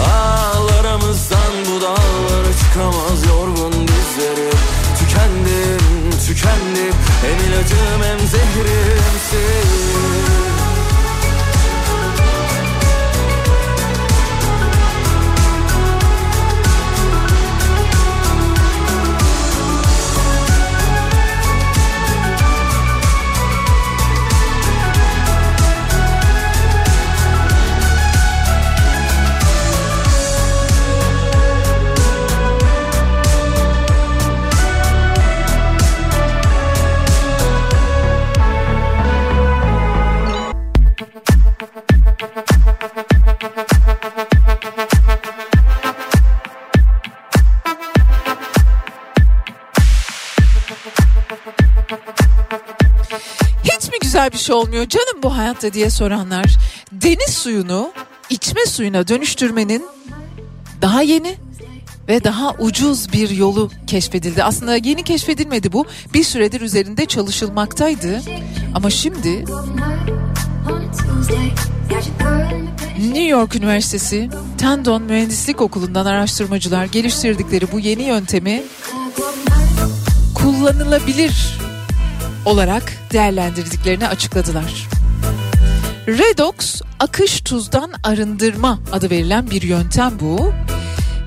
[0.00, 4.58] Al aramızdan bu dağlara çıkamaz yorgun dizlerim
[4.98, 10.23] Tükendim, tükendim Hem ilacım hem zehrimsin
[54.24, 56.56] güzel bir şey olmuyor canım bu hayatta diye soranlar.
[56.92, 57.92] Deniz suyunu
[58.30, 59.86] içme suyuna dönüştürmenin
[60.82, 61.36] daha yeni
[62.08, 64.44] ve daha ucuz bir yolu keşfedildi.
[64.44, 65.86] Aslında yeni keşfedilmedi bu.
[66.14, 68.22] Bir süredir üzerinde çalışılmaktaydı.
[68.74, 69.44] Ama şimdi
[72.98, 78.62] New York Üniversitesi Tendon Mühendislik Okulu'ndan araştırmacılar geliştirdikleri bu yeni yöntemi
[80.34, 81.63] kullanılabilir
[82.44, 84.88] olarak değerlendirdiklerini açıkladılar.
[86.08, 90.52] Redox akış tuzdan arındırma adı verilen bir yöntem bu.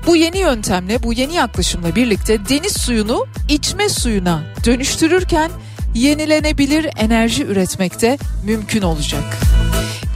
[0.06, 5.50] Bu yeni yöntemle, bu yeni yaklaşımla birlikte deniz suyunu içme suyuna dönüştürürken
[5.94, 9.24] yenilenebilir enerji üretmekte mümkün olacak.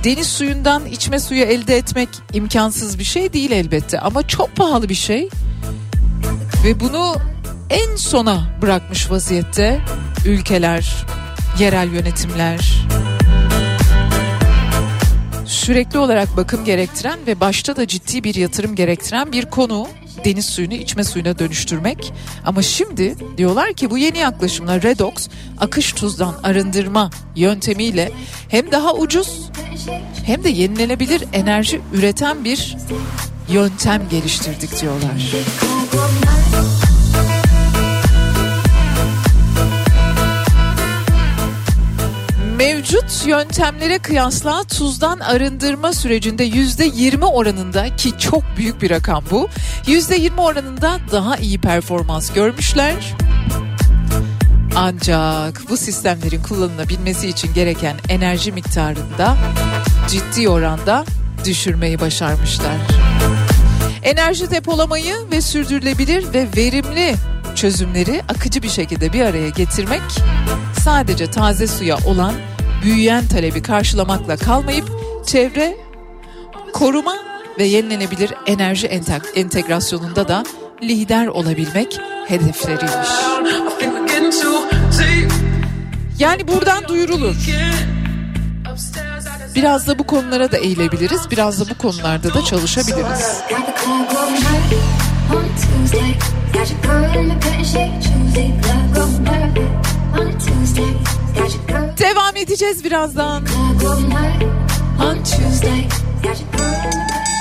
[0.05, 4.94] Deniz suyundan içme suyu elde etmek imkansız bir şey değil elbette ama çok pahalı bir
[4.94, 5.28] şey.
[6.64, 7.16] Ve bunu
[7.73, 9.81] en sona bırakmış vaziyette
[10.27, 11.07] ülkeler,
[11.59, 12.87] yerel yönetimler.
[15.47, 19.89] Sürekli olarak bakım gerektiren ve başta da ciddi bir yatırım gerektiren bir konu
[20.25, 22.12] deniz suyunu içme suyuna dönüştürmek.
[22.45, 25.29] Ama şimdi diyorlar ki bu yeni yaklaşımla redox
[25.61, 28.12] akış tuzdan arındırma yöntemiyle
[28.49, 29.51] hem daha ucuz
[30.27, 32.77] hem de yenilenebilir enerji üreten bir
[33.49, 35.33] yöntem geliştirdik diyorlar.
[42.63, 49.49] Mevcut yöntemlere kıyasla tuzdan arındırma sürecinde yüzde 20 oranında ki çok büyük bir rakam bu.
[49.87, 53.15] Yüzde 20 oranında daha iyi performans görmüşler.
[54.77, 59.37] Ancak bu sistemlerin kullanılabilmesi için gereken enerji miktarında
[60.09, 61.05] ciddi oranda
[61.45, 62.77] düşürmeyi başarmışlar.
[64.03, 67.15] Enerji depolamayı ve sürdürülebilir ve verimli
[67.55, 70.03] çözümleri akıcı bir şekilde bir araya getirmek
[70.85, 72.35] sadece taze suya olan
[72.83, 74.91] büyüyen talebi karşılamakla kalmayıp
[75.26, 75.76] çevre
[76.72, 77.16] koruma
[77.59, 80.45] ve yenilenebilir enerji ente- entegrasyonunda da
[80.83, 83.09] lider olabilmek hedefleriymiş.
[86.18, 87.37] Yani buradan duyurulur.
[89.55, 91.30] Biraz da bu konulara da eğilebiliriz.
[91.30, 93.41] Biraz da bu konularda da çalışabiliriz.
[95.33, 96.18] Got the club going hard on a Tuesday.
[96.53, 98.51] Got your girl in the bed, shake Tuesday.
[98.62, 99.59] Club going hard
[100.20, 100.93] on a Tuesday.
[101.35, 103.45] Got your girl, Devam edeceğiz birazdan.
[103.45, 104.12] club going
[105.01, 105.89] on Tuesday.
[106.22, 107.32] Got in the bed.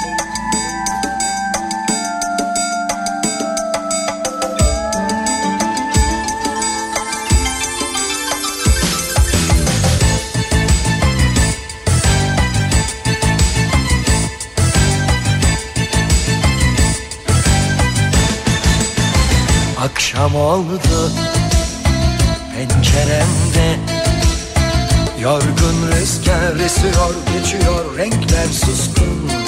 [20.21, 21.11] Akşam oldu
[22.55, 23.79] penceremde.
[25.21, 29.40] Yorgun rüzgar esiyor geçiyor renkler suskun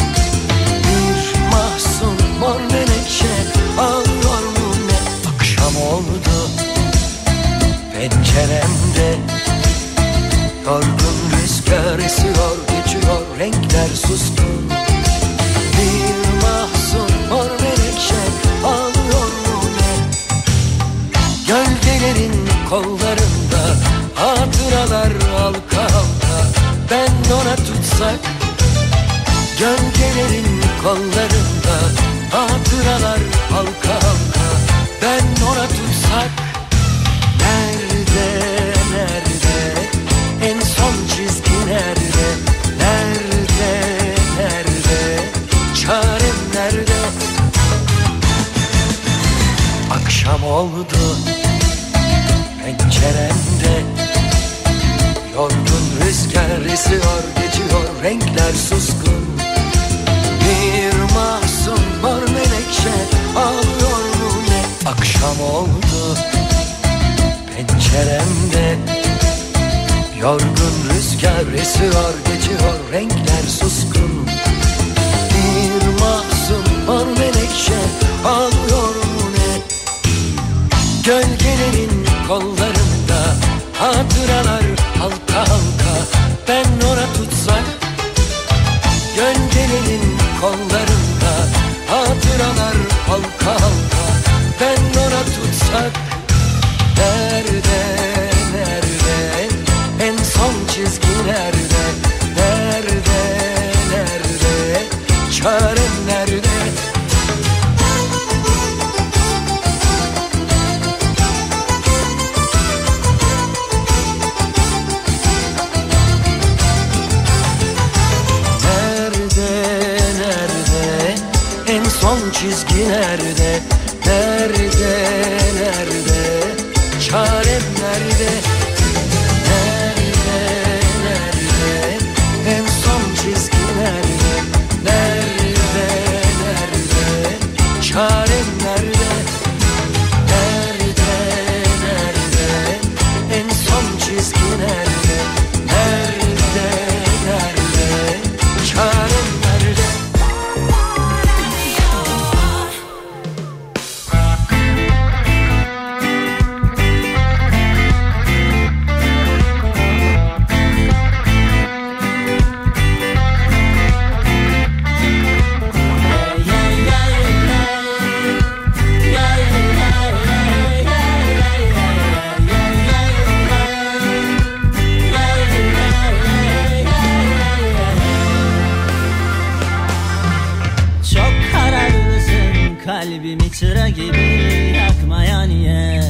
[183.14, 186.02] kalbimi çıra gibi yakmaya niye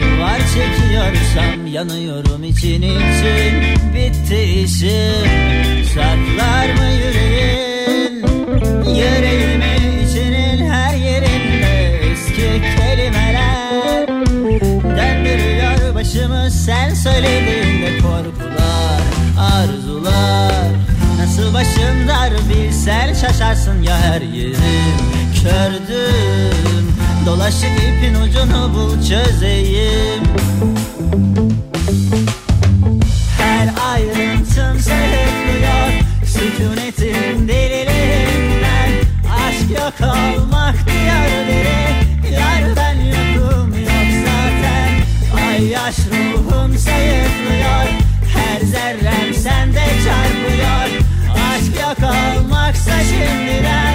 [0.00, 3.54] Duvar çekiyorsam yanıyorum için için.
[3.94, 8.24] Bitti işim saklar mı yüreğin?
[8.96, 14.08] Yüreğimi içinin her yerinde eski kelimeler.
[14.82, 19.00] Döndürüyor başımı sen söylediğinde korkular
[19.38, 20.70] arzular.
[21.18, 26.94] Nasıl başım dar bilsen şaşarsın ya her yerim Kördüm
[27.26, 30.22] dolaşıp ipin ucunu bul çözeyim.
[33.38, 35.90] Her ayrıntım sayıklıyor
[36.26, 38.90] Sükunetin deliliğinden
[39.46, 42.34] Aşk yok olmak diyor biri.
[42.34, 44.90] Yar ben yokum yok zaten.
[45.48, 47.86] Ay yaş ruhum sayıklıyor
[48.34, 51.04] Her zerrem sende çarpıyor.
[51.52, 53.89] Aşk yok olmaksa şimdiden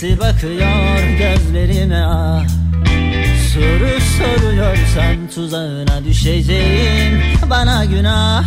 [0.00, 2.44] tecrübesi bakıyor gözlerime ah
[3.54, 7.22] Soru soruyorsan tuzağına düşeceğim.
[7.50, 8.44] Bana günah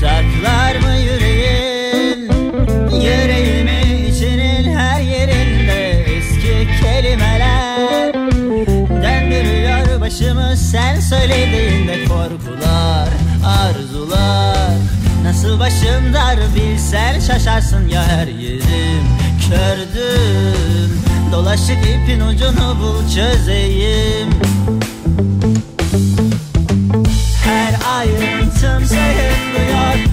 [0.00, 2.30] Saklar mı yüreğin?
[3.02, 8.14] Yüreğimi içinin her yerinde eski kelimeler
[9.02, 10.56] Döndürüyor başımı.
[10.56, 13.08] Sen söylediğinde korkular
[13.46, 14.76] arzular.
[15.24, 24.30] Nasıl başım dar bilsen şaşarsın ya her yerim Kördüm dolaşıp ipin ucunu bul çözeyim.
[27.44, 30.05] Her ayrıntım sayıklıyor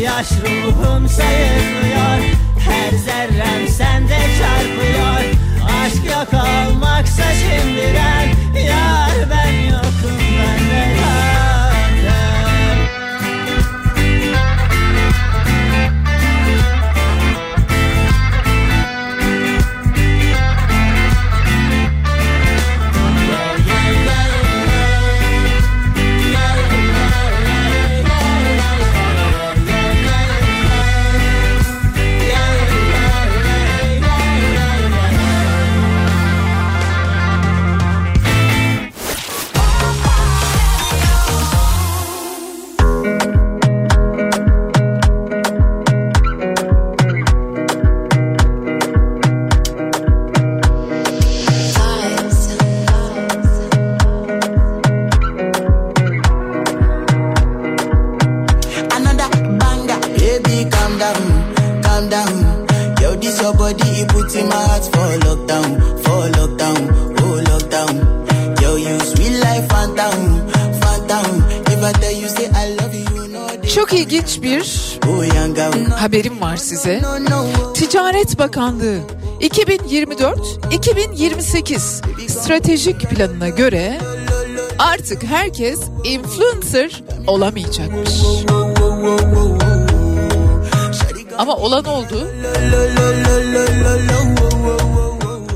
[0.00, 2.18] yaş ruhum sayılmıyor
[2.58, 5.34] Her zerrem sende çarpıyor.
[5.84, 7.94] Aşk yok olmaksa şimdi
[76.52, 77.02] var size.
[77.74, 78.98] Ticaret Bakanlığı
[79.40, 83.98] 2024-2028 stratejik planına göre
[84.78, 88.10] artık herkes influencer olamayacakmış.
[91.38, 92.28] Ama olan oldu.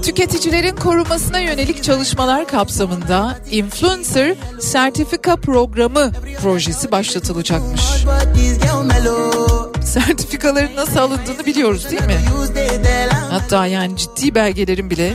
[0.03, 7.81] Tüketicilerin korunmasına yönelik çalışmalar kapsamında Influencer Sertifika Programı projesi başlatılacakmış.
[10.05, 12.19] Sertifikaların nasıl alındığını biliyoruz değil mi?
[13.31, 15.13] Hatta yani ciddi belgelerin bile.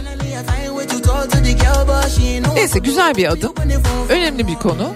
[2.54, 3.54] Neyse güzel bir adım.
[4.10, 4.94] Önemli bir konu.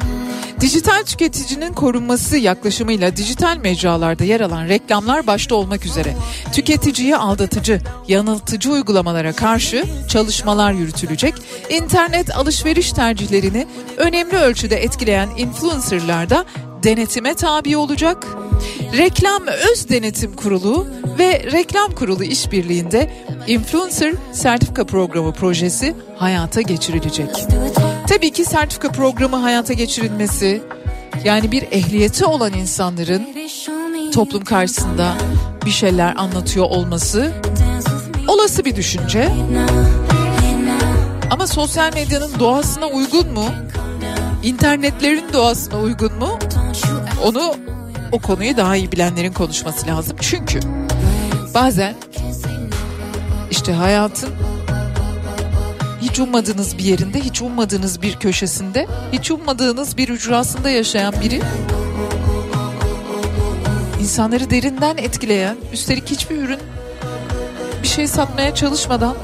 [0.61, 6.15] Dijital tüketicinin korunması yaklaşımıyla dijital mecralarda yer alan reklamlar başta olmak üzere
[6.53, 11.35] tüketiciyi aldatıcı, yanıltıcı uygulamalara karşı çalışmalar yürütülecek.
[11.69, 13.67] İnternet alışveriş tercihlerini
[13.97, 16.45] önemli ölçüde etkileyen influencerlar da
[16.83, 18.27] denetime tabi olacak.
[18.97, 20.87] Reklam Öz Denetim Kurulu
[21.19, 23.13] ve Reklam Kurulu işbirliğinde
[23.47, 27.29] Influencer Sertifika Programı projesi hayata geçirilecek.
[28.07, 30.61] Tabii ki sertifika programı hayata geçirilmesi
[31.23, 33.27] yani bir ehliyeti olan insanların
[34.13, 35.13] toplum karşısında
[35.65, 37.33] bir şeyler anlatıyor olması
[38.27, 39.29] olası bir düşünce.
[41.31, 43.45] Ama sosyal medyanın doğasına uygun mu?
[44.43, 46.39] İnternetlerin doğasına uygun mu?
[47.23, 47.55] Onu
[48.11, 50.17] o konuyu daha iyi bilenlerin konuşması lazım.
[50.21, 50.59] Çünkü
[51.53, 51.95] bazen
[53.51, 54.29] işte hayatın
[56.01, 61.41] hiç ummadığınız bir yerinde, hiç ummadığınız bir köşesinde, hiç ummadığınız bir ücrasında yaşayan biri
[64.01, 66.59] insanları derinden etkileyen, üstelik hiçbir ürün
[67.83, 69.15] bir şey satmaya çalışmadan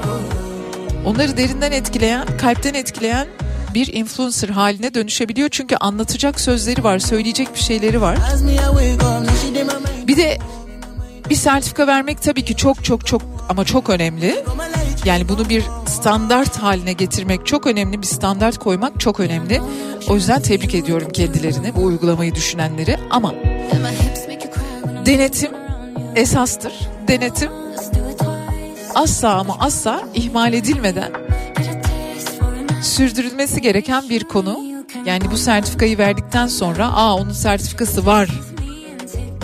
[1.06, 3.26] onları derinden etkileyen, kalpten etkileyen
[3.74, 5.48] bir influencer haline dönüşebiliyor.
[5.48, 8.18] Çünkü anlatacak sözleri var, söyleyecek bir şeyleri var.
[10.06, 10.38] Bir de
[11.30, 14.44] bir sertifika vermek tabii ki çok çok çok ama çok önemli.
[15.04, 19.60] Yani bunu bir standart haline getirmek çok önemli, bir standart koymak çok önemli.
[20.08, 22.96] O yüzden tebrik ediyorum kendilerini, bu uygulamayı düşünenleri.
[23.10, 23.34] Ama
[25.06, 25.50] denetim
[26.16, 26.72] esastır.
[27.08, 27.50] Denetim
[28.94, 31.21] asla ama asla ihmal edilmeden
[32.82, 34.60] sürdürülmesi gereken bir konu.
[35.06, 38.28] Yani bu sertifikayı verdikten sonra aa onun sertifikası var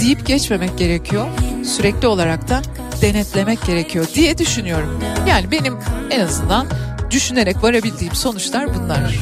[0.00, 1.26] deyip geçmemek gerekiyor.
[1.64, 2.62] Sürekli olarak da
[3.02, 5.00] denetlemek gerekiyor diye düşünüyorum.
[5.28, 5.78] Yani benim
[6.10, 6.66] en azından
[7.10, 9.14] düşünerek varabildiğim sonuçlar bunlar.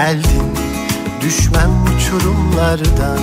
[0.00, 0.54] Geldim
[1.20, 3.18] düşmem uçurumlardan.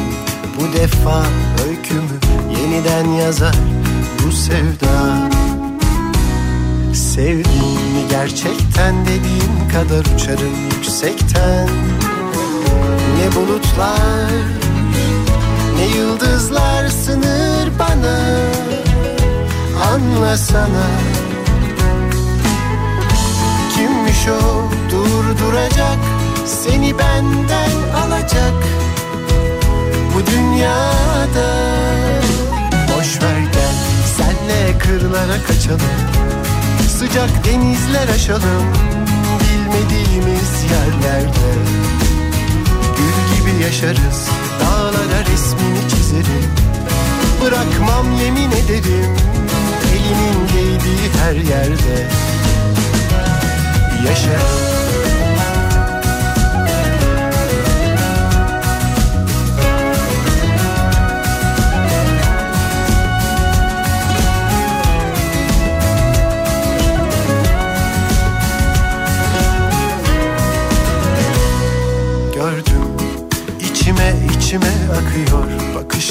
[0.57, 1.23] Bu defa
[1.67, 2.19] öykümü
[2.59, 3.55] yeniden yazar
[4.23, 5.29] bu sevda.
[6.93, 11.69] Sevdim mi gerçekten dediğim kadar uçarım yüksekten?
[13.17, 14.31] Ne bulutlar
[15.75, 18.19] ne yıldızlar sınır bana.
[19.93, 20.87] Anlasana
[23.75, 26.16] Kimmiş o durduracak
[26.47, 27.71] seni benden
[28.03, 28.53] alacak
[30.15, 31.67] bu dünyada.
[32.97, 33.75] Boş ver gel
[34.17, 35.81] senle kırlara kaçalım
[36.99, 38.65] Sıcak denizler aşalım
[39.39, 41.49] Bilmediğimiz yerlerde.
[42.97, 44.29] Gül gibi yaşarız
[44.59, 46.51] Dağlara resmini çizerim
[47.41, 49.15] Bırakmam yemin ederim
[49.93, 52.07] Elinin değdiği her yerde.
[54.07, 54.76] Yaşarım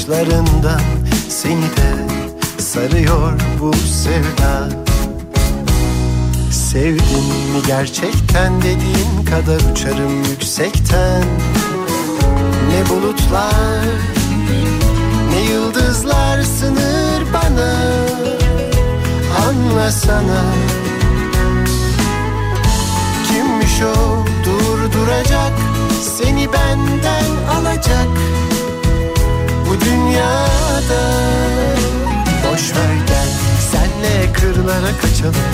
[0.09, 0.81] bakışlarından
[1.29, 2.13] seni de
[2.63, 4.69] sarıyor bu sevda.
[6.51, 11.25] Sevdin mi gerçekten dediğin kadar uçarım yüksekten.
[12.69, 13.85] Ne bulutlar
[15.31, 17.75] ne yıldızlar sınır bana.
[19.49, 20.45] Anlasana
[23.29, 25.53] Kimmiş o durduracak
[26.19, 27.25] seni benden
[27.59, 28.09] alacak
[29.81, 31.03] dünyada.
[32.45, 33.29] Boş ver gel
[33.73, 35.47] senle kırlara kaçalım.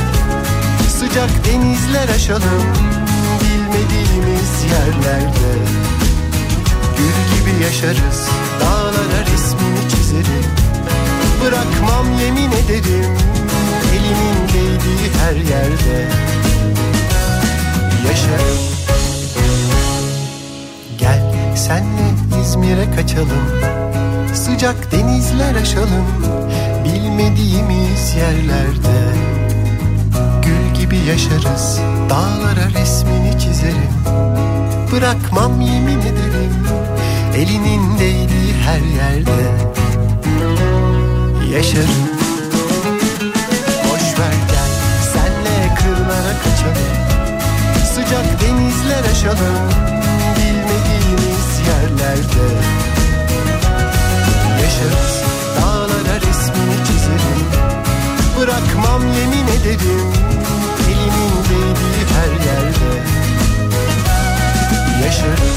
[0.99, 2.63] Sıcak denizler aşalım.
[3.41, 5.83] Bilmediğimiz yerlerde.
[7.63, 8.29] Yaşarız
[8.61, 10.45] Dağlara resmini çizerim
[11.45, 13.17] Bırakmam yemin ederim
[13.93, 16.09] Elimin değdiği her yerde.
[18.09, 18.59] Yaşarım
[20.99, 23.82] Gel senle İzmir'e kaçalım
[24.35, 26.07] Sıcak denizler aşalım
[26.85, 29.15] Bilmediğimiz yerlerde.
[30.43, 31.81] Gül gibi yaşarız
[32.11, 33.93] Dağlara resmini çizerim.
[34.93, 36.67] Bırakmam yemin ederim
[37.37, 39.43] Elinin değdiği her yerde.
[41.55, 42.09] Yaşarım.
[43.85, 44.73] Boş ver gel
[45.13, 46.93] senle kırlara kaçalım.
[47.95, 49.69] Sıcak denizler aşalım
[50.37, 52.92] Bilmediğimiz yerlerde
[54.83, 55.23] Yaşarız
[55.61, 57.47] dağlara resmini çizerim.
[58.39, 60.13] Bırakmam yemin ederim.
[60.89, 63.03] Elimin değdiği her yerde.
[65.05, 65.57] Yaşarım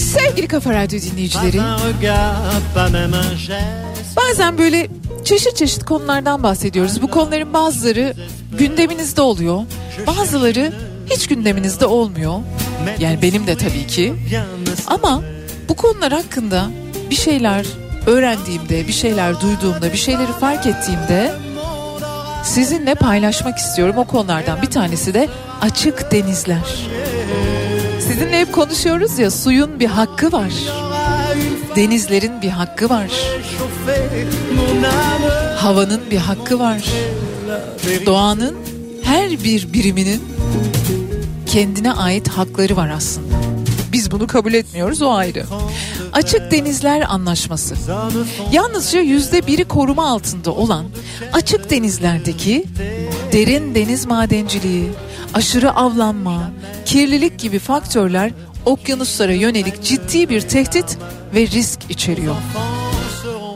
[0.00, 1.56] Sevgili Kafa Radyo dinleyicileri,
[4.16, 4.88] bazen böyle
[5.24, 7.02] çeşit çeşit konulardan bahsediyoruz.
[7.02, 8.14] Bu konuların bazıları
[8.58, 9.62] gündeminizde oluyor,
[10.06, 10.72] bazıları
[11.10, 12.34] hiç gündeminizde olmuyor.
[12.98, 14.14] Yani benim de tabii ki.
[14.86, 15.22] Ama
[15.68, 16.66] bu konular hakkında
[17.10, 17.66] bir şeyler
[18.06, 21.34] öğrendiğimde, bir şeyler duyduğumda, bir şeyleri fark ettiğimde
[22.44, 23.94] sizinle paylaşmak istiyorum.
[23.98, 25.28] O konulardan bir tanesi de
[25.60, 26.58] açık denizler.
[28.14, 30.52] Sizinle hep konuşuyoruz ya suyun bir hakkı var.
[31.76, 33.10] Denizlerin bir hakkı var.
[35.56, 36.84] Havanın bir hakkı var.
[38.06, 38.56] Doğanın
[39.02, 40.22] her bir biriminin
[41.46, 43.34] kendine ait hakları var aslında.
[43.92, 45.44] Biz bunu kabul etmiyoruz o ayrı.
[46.12, 47.74] Açık Denizler Anlaşması.
[48.52, 50.84] Yalnızca yüzde biri koruma altında olan
[51.32, 52.64] açık denizlerdeki
[53.32, 54.90] derin deniz madenciliği,
[55.34, 56.50] aşırı avlanma,
[56.84, 58.30] kirlilik gibi faktörler
[58.64, 60.98] okyanuslara yönelik ciddi bir tehdit
[61.34, 62.36] ve risk içeriyor.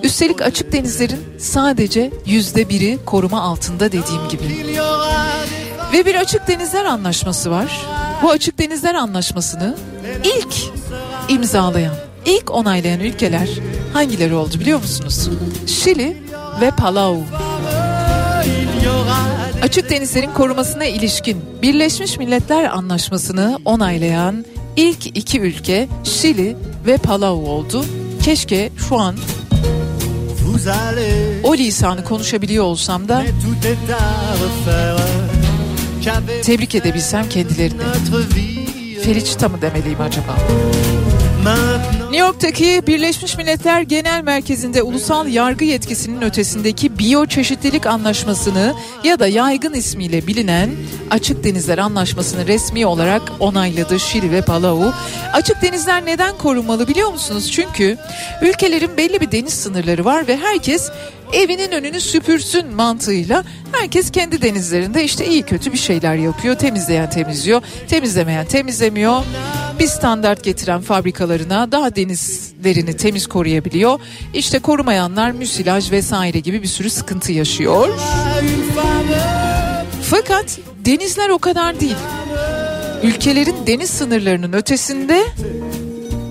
[0.02, 4.76] Üstelik açık denizlerin sadece yüzde biri koruma altında dediğim gibi.
[5.92, 7.86] Ve bir açık denizler anlaşması var.
[8.22, 9.76] Bu açık denizler anlaşmasını
[10.24, 10.54] ilk
[11.28, 11.94] imzalayan,
[12.26, 13.48] ilk onaylayan ülkeler
[13.92, 15.30] hangileri oldu biliyor musunuz?
[15.66, 16.22] Şili
[16.60, 17.16] ve Palau.
[19.62, 24.44] Açık denizlerin korumasına ilişkin Birleşmiş Milletler Anlaşması'nı onaylayan
[24.76, 26.56] ilk iki ülke Şili
[26.86, 27.84] ve Palau oldu.
[28.22, 29.16] Keşke şu an
[31.44, 33.22] o lisanı konuşabiliyor olsam da
[36.42, 37.80] tebrik edebilsem kendilerini.
[39.02, 40.36] Feliçta mı demeliyim acaba?
[42.08, 48.74] New York'taki Birleşmiş Milletler Genel Merkezi'nde ulusal yargı yetkisinin ötesindeki biyoçeşitlilik anlaşmasını
[49.04, 50.70] ya da yaygın ismiyle bilinen
[51.10, 54.92] Açık Denizler Anlaşması'nı resmi olarak onayladı Şili ve Palau.
[55.32, 57.50] Açık denizler neden korunmalı biliyor musunuz?
[57.52, 57.98] Çünkü
[58.42, 60.90] ülkelerin belli bir deniz sınırları var ve herkes
[61.32, 66.54] evinin önünü süpürsün mantığıyla herkes kendi denizlerinde işte iyi kötü bir şeyler yapıyor.
[66.54, 69.22] Temizleyen temizliyor, temizlemeyen temizlemiyor.
[69.78, 74.00] Bir standart getiren fabrikalarına daha denizlerini temiz koruyabiliyor.
[74.34, 77.88] İşte korumayanlar müsilaj vesaire gibi bir sürü sıkıntı yaşıyor.
[80.02, 81.96] Fakat denizler o kadar değil.
[83.02, 85.24] Ülkelerin deniz sınırlarının ötesinde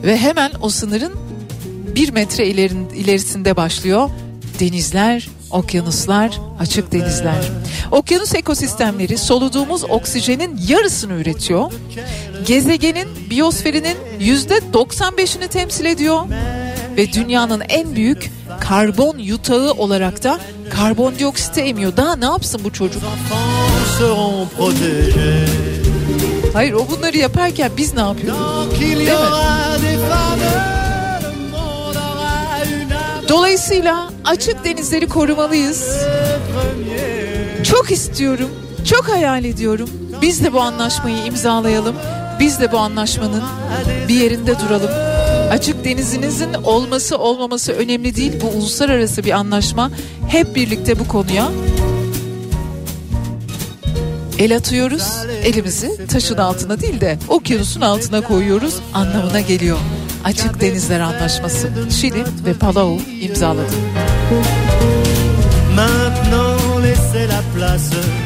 [0.03, 1.13] ve hemen o sınırın
[1.95, 4.09] bir metre ilerisinde başlıyor.
[4.59, 7.51] Denizler, okyanuslar, açık denizler.
[7.91, 11.71] Okyanus ekosistemleri soluduğumuz oksijenin yarısını üretiyor.
[12.45, 16.19] Gezegenin, biyosferinin yüzde 95'ini temsil ediyor.
[16.97, 20.39] Ve dünyanın en büyük karbon yutağı olarak da
[20.69, 21.97] karbondioksit emiyor.
[21.97, 23.03] Daha ne yapsın bu çocuk?
[26.53, 28.39] Hayır o bunları yaparken biz ne yapıyoruz?
[28.81, 30.76] Değil mi?
[33.29, 35.97] Dolayısıyla açık denizleri korumalıyız.
[37.63, 38.49] Çok istiyorum,
[38.85, 39.89] çok hayal ediyorum.
[40.21, 41.95] Biz de bu anlaşmayı imzalayalım.
[42.39, 43.43] Biz de bu anlaşmanın
[44.07, 44.89] bir yerinde duralım.
[45.51, 48.33] Açık denizinizin olması olmaması önemli değil.
[48.41, 49.91] Bu uluslararası bir anlaşma.
[50.27, 51.47] Hep birlikte bu konuya
[54.39, 55.03] el atıyoruz.
[55.43, 59.77] Elimizi taşın altına değil de okyanusun altına koyuyoruz anlamına geliyor.
[60.23, 61.69] Açık Denizler Anlaşması
[62.01, 63.71] Şili ve Palau imzaladı.
[65.75, 68.16] Maintenant laissez la place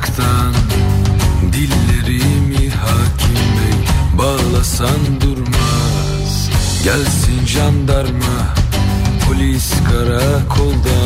[0.00, 0.54] yasaktan
[1.52, 3.78] Dillerimi hakim bey
[4.18, 6.50] bağlasan durmaz.
[6.84, 8.54] Gelsin jandarma
[9.26, 10.99] polis karakoldan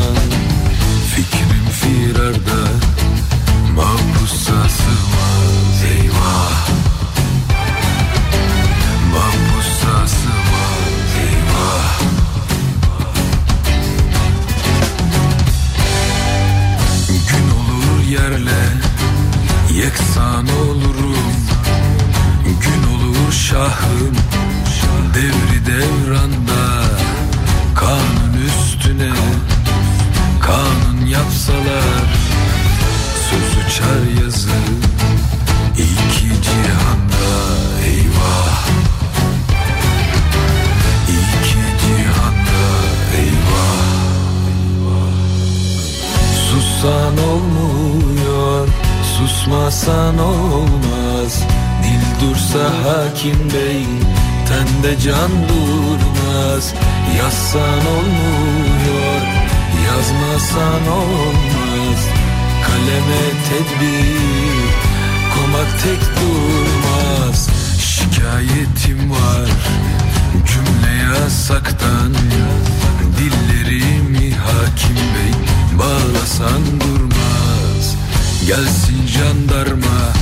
[78.46, 80.12] Gelsin jandarma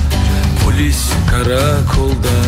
[0.63, 2.42] polis karakoldan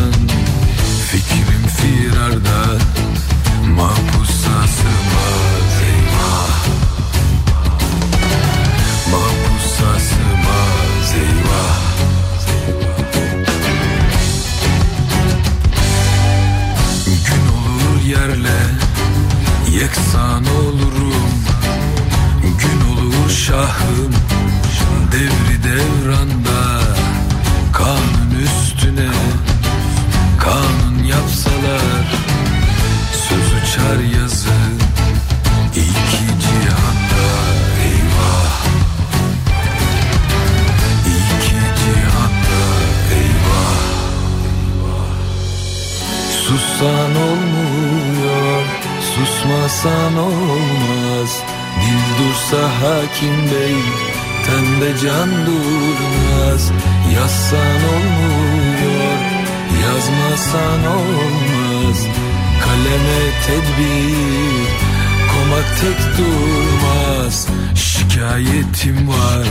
[65.81, 69.47] tek durmaz Şikayetim var.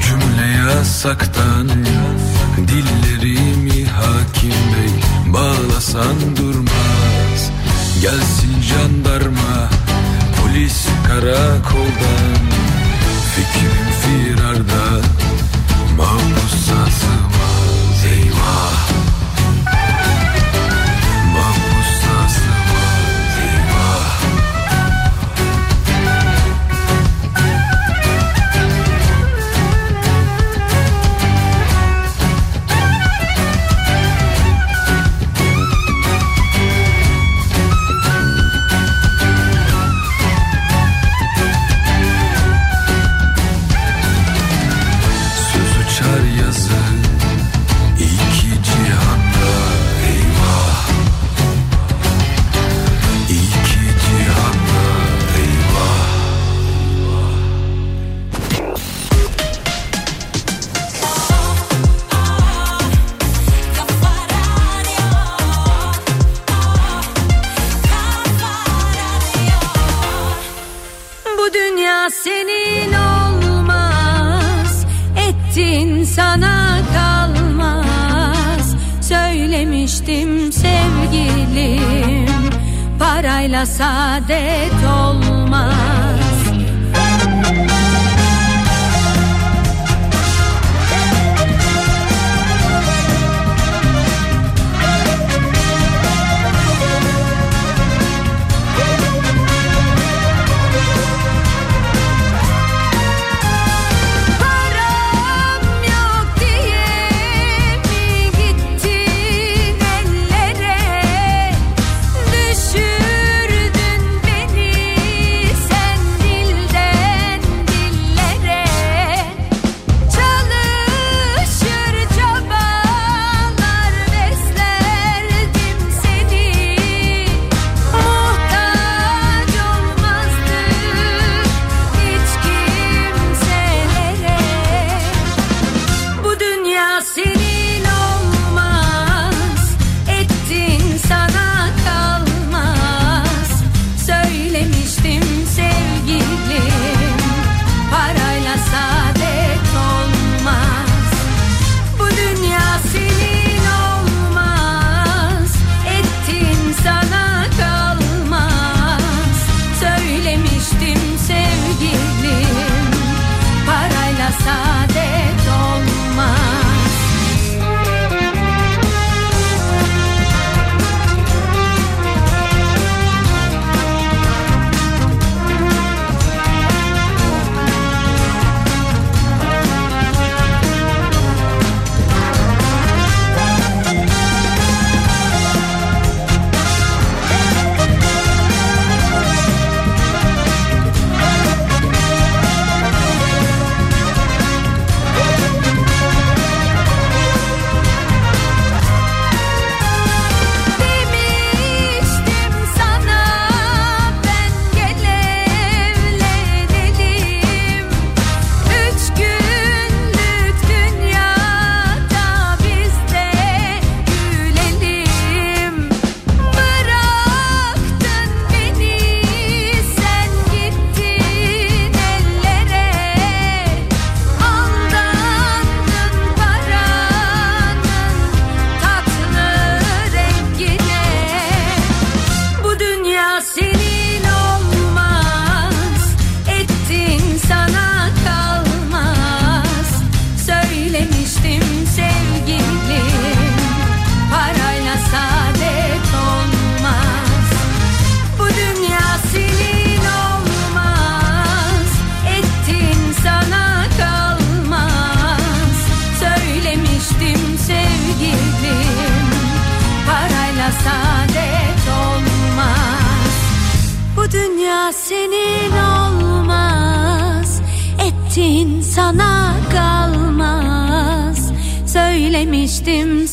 [0.00, 1.68] Cümle yasaktan
[2.56, 4.92] Dillerimi hakim bey
[5.32, 7.50] Bağlasan durmaz.
[8.02, 9.68] Gelsin jandarma
[10.36, 12.42] Polis karakoldan.
[13.34, 15.06] Fikrim firarda
[15.96, 17.11] Mahpussa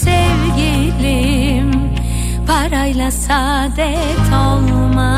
[0.09, 1.71] sevgilim
[2.47, 5.09] Parayla saadet olmaz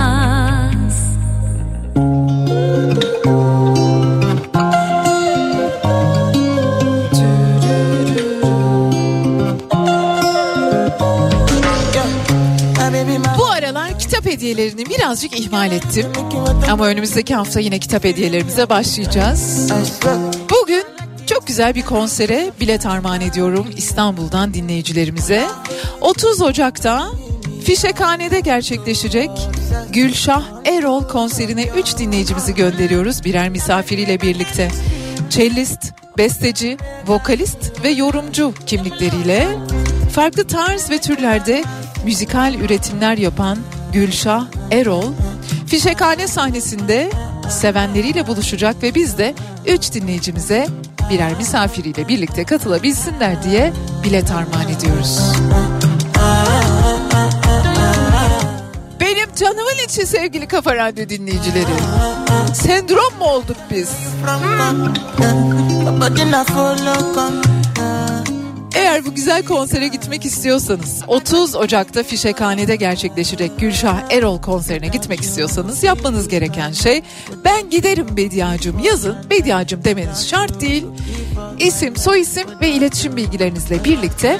[13.38, 16.06] Bu aralar kitap hediyelerini birazcık ihmal ettim.
[16.72, 19.72] Ama önümüzdeki hafta yine kitap hediyelerimize başlayacağız.
[21.52, 25.48] Güzel bir konsere bilet armağan ediyorum İstanbul'dan dinleyicilerimize.
[26.02, 27.12] 30 Ocak'ta
[27.66, 29.30] Fişekhane'de gerçekleşecek
[29.90, 34.72] Gülşah Erol konserine 3 dinleyicimizi gönderiyoruz birer misafiriyle birlikte.
[35.30, 39.48] Cellist, besteci, vokalist ve yorumcu kimlikleriyle
[40.14, 41.64] farklı tarz ve türlerde
[42.06, 43.58] müzikal üretimler yapan
[43.94, 45.14] Gülşah Erol
[45.68, 47.12] Fişekhane sahnesinde
[47.52, 49.34] sevenleriyle buluşacak ve biz de
[49.66, 50.68] 3 dinleyicimize
[51.10, 53.74] birer misafiriyle birlikte katılabilsinler diye
[54.04, 55.20] bilet armağan ediyoruz.
[59.00, 61.66] Benim canımın içi sevgili Kafa Radyo dinleyicileri.
[62.54, 63.90] Sendrom mu olduk biz?
[68.92, 75.84] Eğer bu güzel konsere gitmek istiyorsanız 30 Ocak'ta Fişekhane'de gerçekleşecek Gülşah Erol konserine gitmek istiyorsanız
[75.84, 77.04] yapmanız gereken şey
[77.46, 79.16] ben giderim Bediacım yazın.
[79.30, 80.86] Bediacım demeniz şart değil.
[81.60, 84.40] İsim, soyisim ve iletişim bilgilerinizle birlikte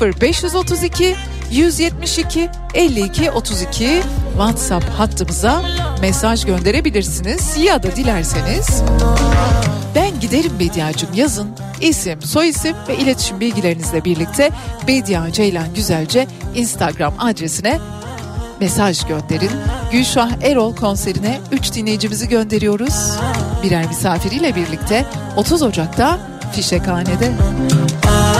[0.00, 1.16] 0532
[1.50, 4.02] 172 52 32
[4.32, 5.62] WhatsApp hattımıza
[6.00, 7.56] mesaj gönderebilirsiniz.
[7.58, 8.82] Ya da dilerseniz
[9.94, 11.48] ben giderim Bediacım yazın
[11.82, 14.50] isim, soyisim ve iletişim bilgilerinizle birlikte
[14.88, 17.78] Bedia Ceylan Güzelce Instagram adresine
[18.60, 19.50] mesaj gönderin.
[19.92, 23.12] Gülşah Erol konserine 3 dinleyicimizi gönderiyoruz.
[23.62, 25.04] Birer misafiriyle birlikte
[25.36, 26.18] 30 Ocak'ta
[26.52, 27.32] Fişekhane'de.
[28.06, 28.31] Senin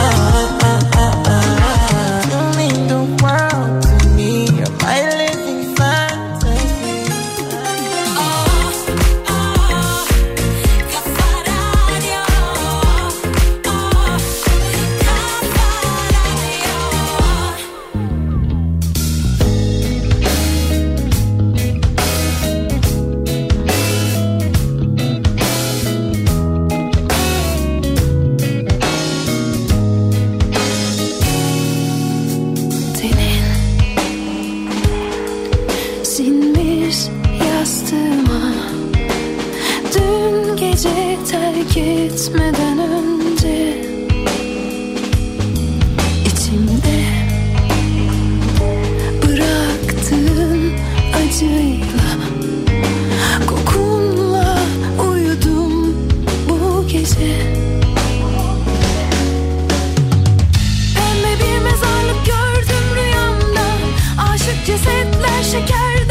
[65.53, 66.02] şeker.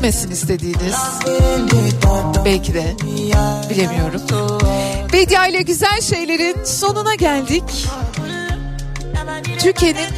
[0.00, 0.96] Bitmesin istediğiniz
[2.44, 2.96] belki de
[3.70, 4.22] bilemiyorum.
[5.12, 7.88] Bedia ile güzel şeylerin sonuna geldik.
[9.58, 10.08] Türkiye'nin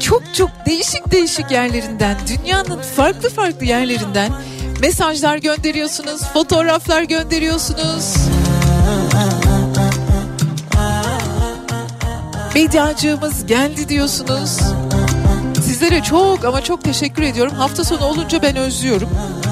[0.00, 4.32] çok çok değişik değişik yerlerinden, dünyanın farklı farklı yerlerinden
[4.80, 8.14] mesajlar gönderiyorsunuz, fotoğraflar gönderiyorsunuz.
[12.54, 14.58] Bediacığımız geldi diyorsunuz.
[15.84, 17.54] Sizlere çok ama çok teşekkür ediyorum.
[17.54, 19.08] Hafta sonu olunca ben özlüyorum.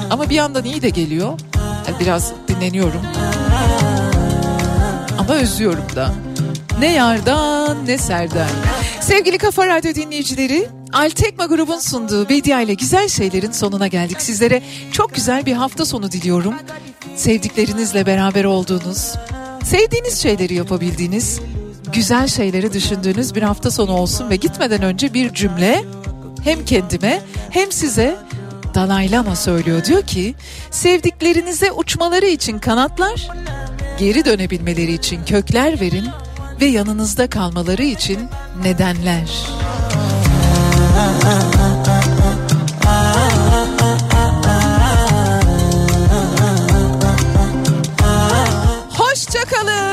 [0.09, 1.39] Ama bir yandan iyi de geliyor.
[1.99, 3.01] Biraz dinleniyorum.
[5.19, 6.13] Ama özlüyorum da.
[6.79, 8.49] Ne yardan ne serden.
[9.01, 14.21] Sevgili Kafa Radyo dinleyicileri, Altekma grubun sunduğu Bedia ile güzel şeylerin sonuna geldik.
[14.21, 14.61] Sizlere
[14.91, 16.53] çok güzel bir hafta sonu diliyorum.
[17.15, 19.13] Sevdiklerinizle beraber olduğunuz,
[19.63, 21.41] sevdiğiniz şeyleri yapabildiğiniz,
[21.93, 25.83] güzel şeyleri düşündüğünüz bir hafta sonu olsun ve gitmeden önce bir cümle
[26.43, 28.15] hem kendime hem size
[28.75, 29.85] Dalai Lama söylüyor.
[29.85, 30.35] Diyor ki
[30.71, 33.29] sevdiklerinize uçmaları için kanatlar,
[33.99, 36.05] geri dönebilmeleri için kökler verin
[36.61, 38.19] ve yanınızda kalmaları için
[38.63, 39.29] nedenler.
[48.89, 49.92] Hoşçakalın.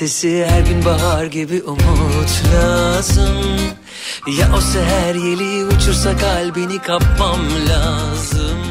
[0.00, 3.36] Yüzüncü martesi her gün bahar gibi umut lazım.
[4.38, 8.65] Ya o seher yeli uçursa kalbini kapmam lazım